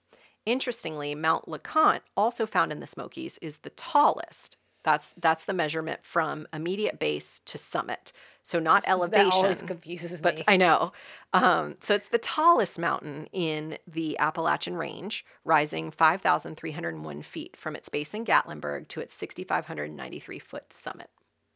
[0.46, 4.56] Interestingly, Mount LeConte, also found in the Smokies, is the tallest.
[4.84, 8.12] That's that's the measurement from immediate base to summit.
[8.42, 9.30] So not elevation.
[9.30, 10.42] That always confuses But me.
[10.48, 10.92] I know.
[11.32, 17.88] Um, so it's the tallest mountain in the Appalachian Range, rising 5,301 feet from its
[17.88, 21.08] base in Gatlinburg to its 6,593 foot summit,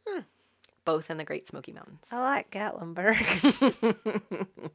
[0.08, 0.20] Hmm.
[0.86, 2.06] both in the Great Smoky Mountains.
[2.10, 3.20] I like Gatlinburg.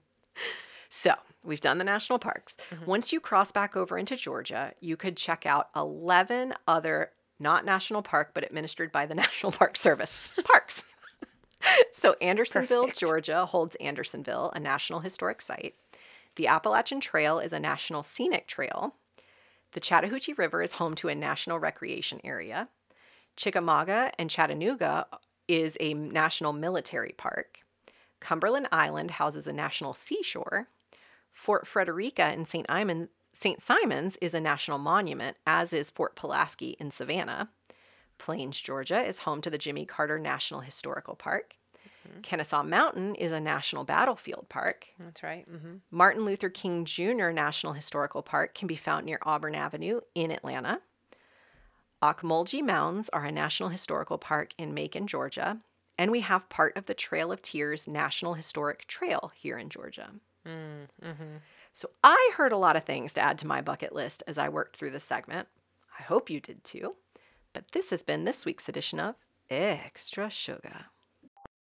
[0.96, 2.56] so we've done the national parks.
[2.70, 2.86] Mhm.
[2.86, 8.04] Once you cross back over into Georgia, you could check out 11 other, not national
[8.04, 10.14] park, but administered by the National Park Service
[10.44, 10.84] parks.
[11.92, 13.00] so Andersonville, Perfect.
[13.00, 15.74] Georgia holds Andersonville, a National Historic Site.
[16.36, 18.94] The Appalachian Trail is a National Scenic Trail.
[19.72, 22.70] The Chattahoochee River is home to a National Recreation Area.
[23.36, 25.08] Chickamauga and Chattanooga
[25.48, 27.58] is a National Military Park.
[28.20, 30.68] Cumberland Island houses a national seashore.
[31.34, 32.68] Fort Frederica in St.
[32.68, 33.62] Simon, St.
[33.62, 37.50] Simons is a national monument, as is Fort Pulaski in Savannah.
[38.20, 41.56] Plains, Georgia is home to the Jimmy Carter National Historical Park.
[42.22, 44.86] Kennesaw Mountain is a national battlefield park.
[45.00, 45.50] That's right.
[45.50, 45.76] Mm-hmm.
[45.92, 47.30] Martin Luther King Jr.
[47.30, 50.82] National Historical Park can be found near Auburn Avenue in Atlanta.
[52.02, 55.58] Ocmulgee Mounds are a National Historical Park in Macon, Georgia.
[55.98, 60.10] And we have part of the Trail of Tears National Historic Trail here in Georgia.
[60.48, 61.38] Mm-hmm.
[61.74, 64.50] So I heard a lot of things to add to my bucket list as I
[64.50, 65.48] worked through this segment.
[66.00, 66.96] I hope you did too.
[67.54, 69.16] But this has been this week's edition of
[69.50, 70.86] Extra Sugar.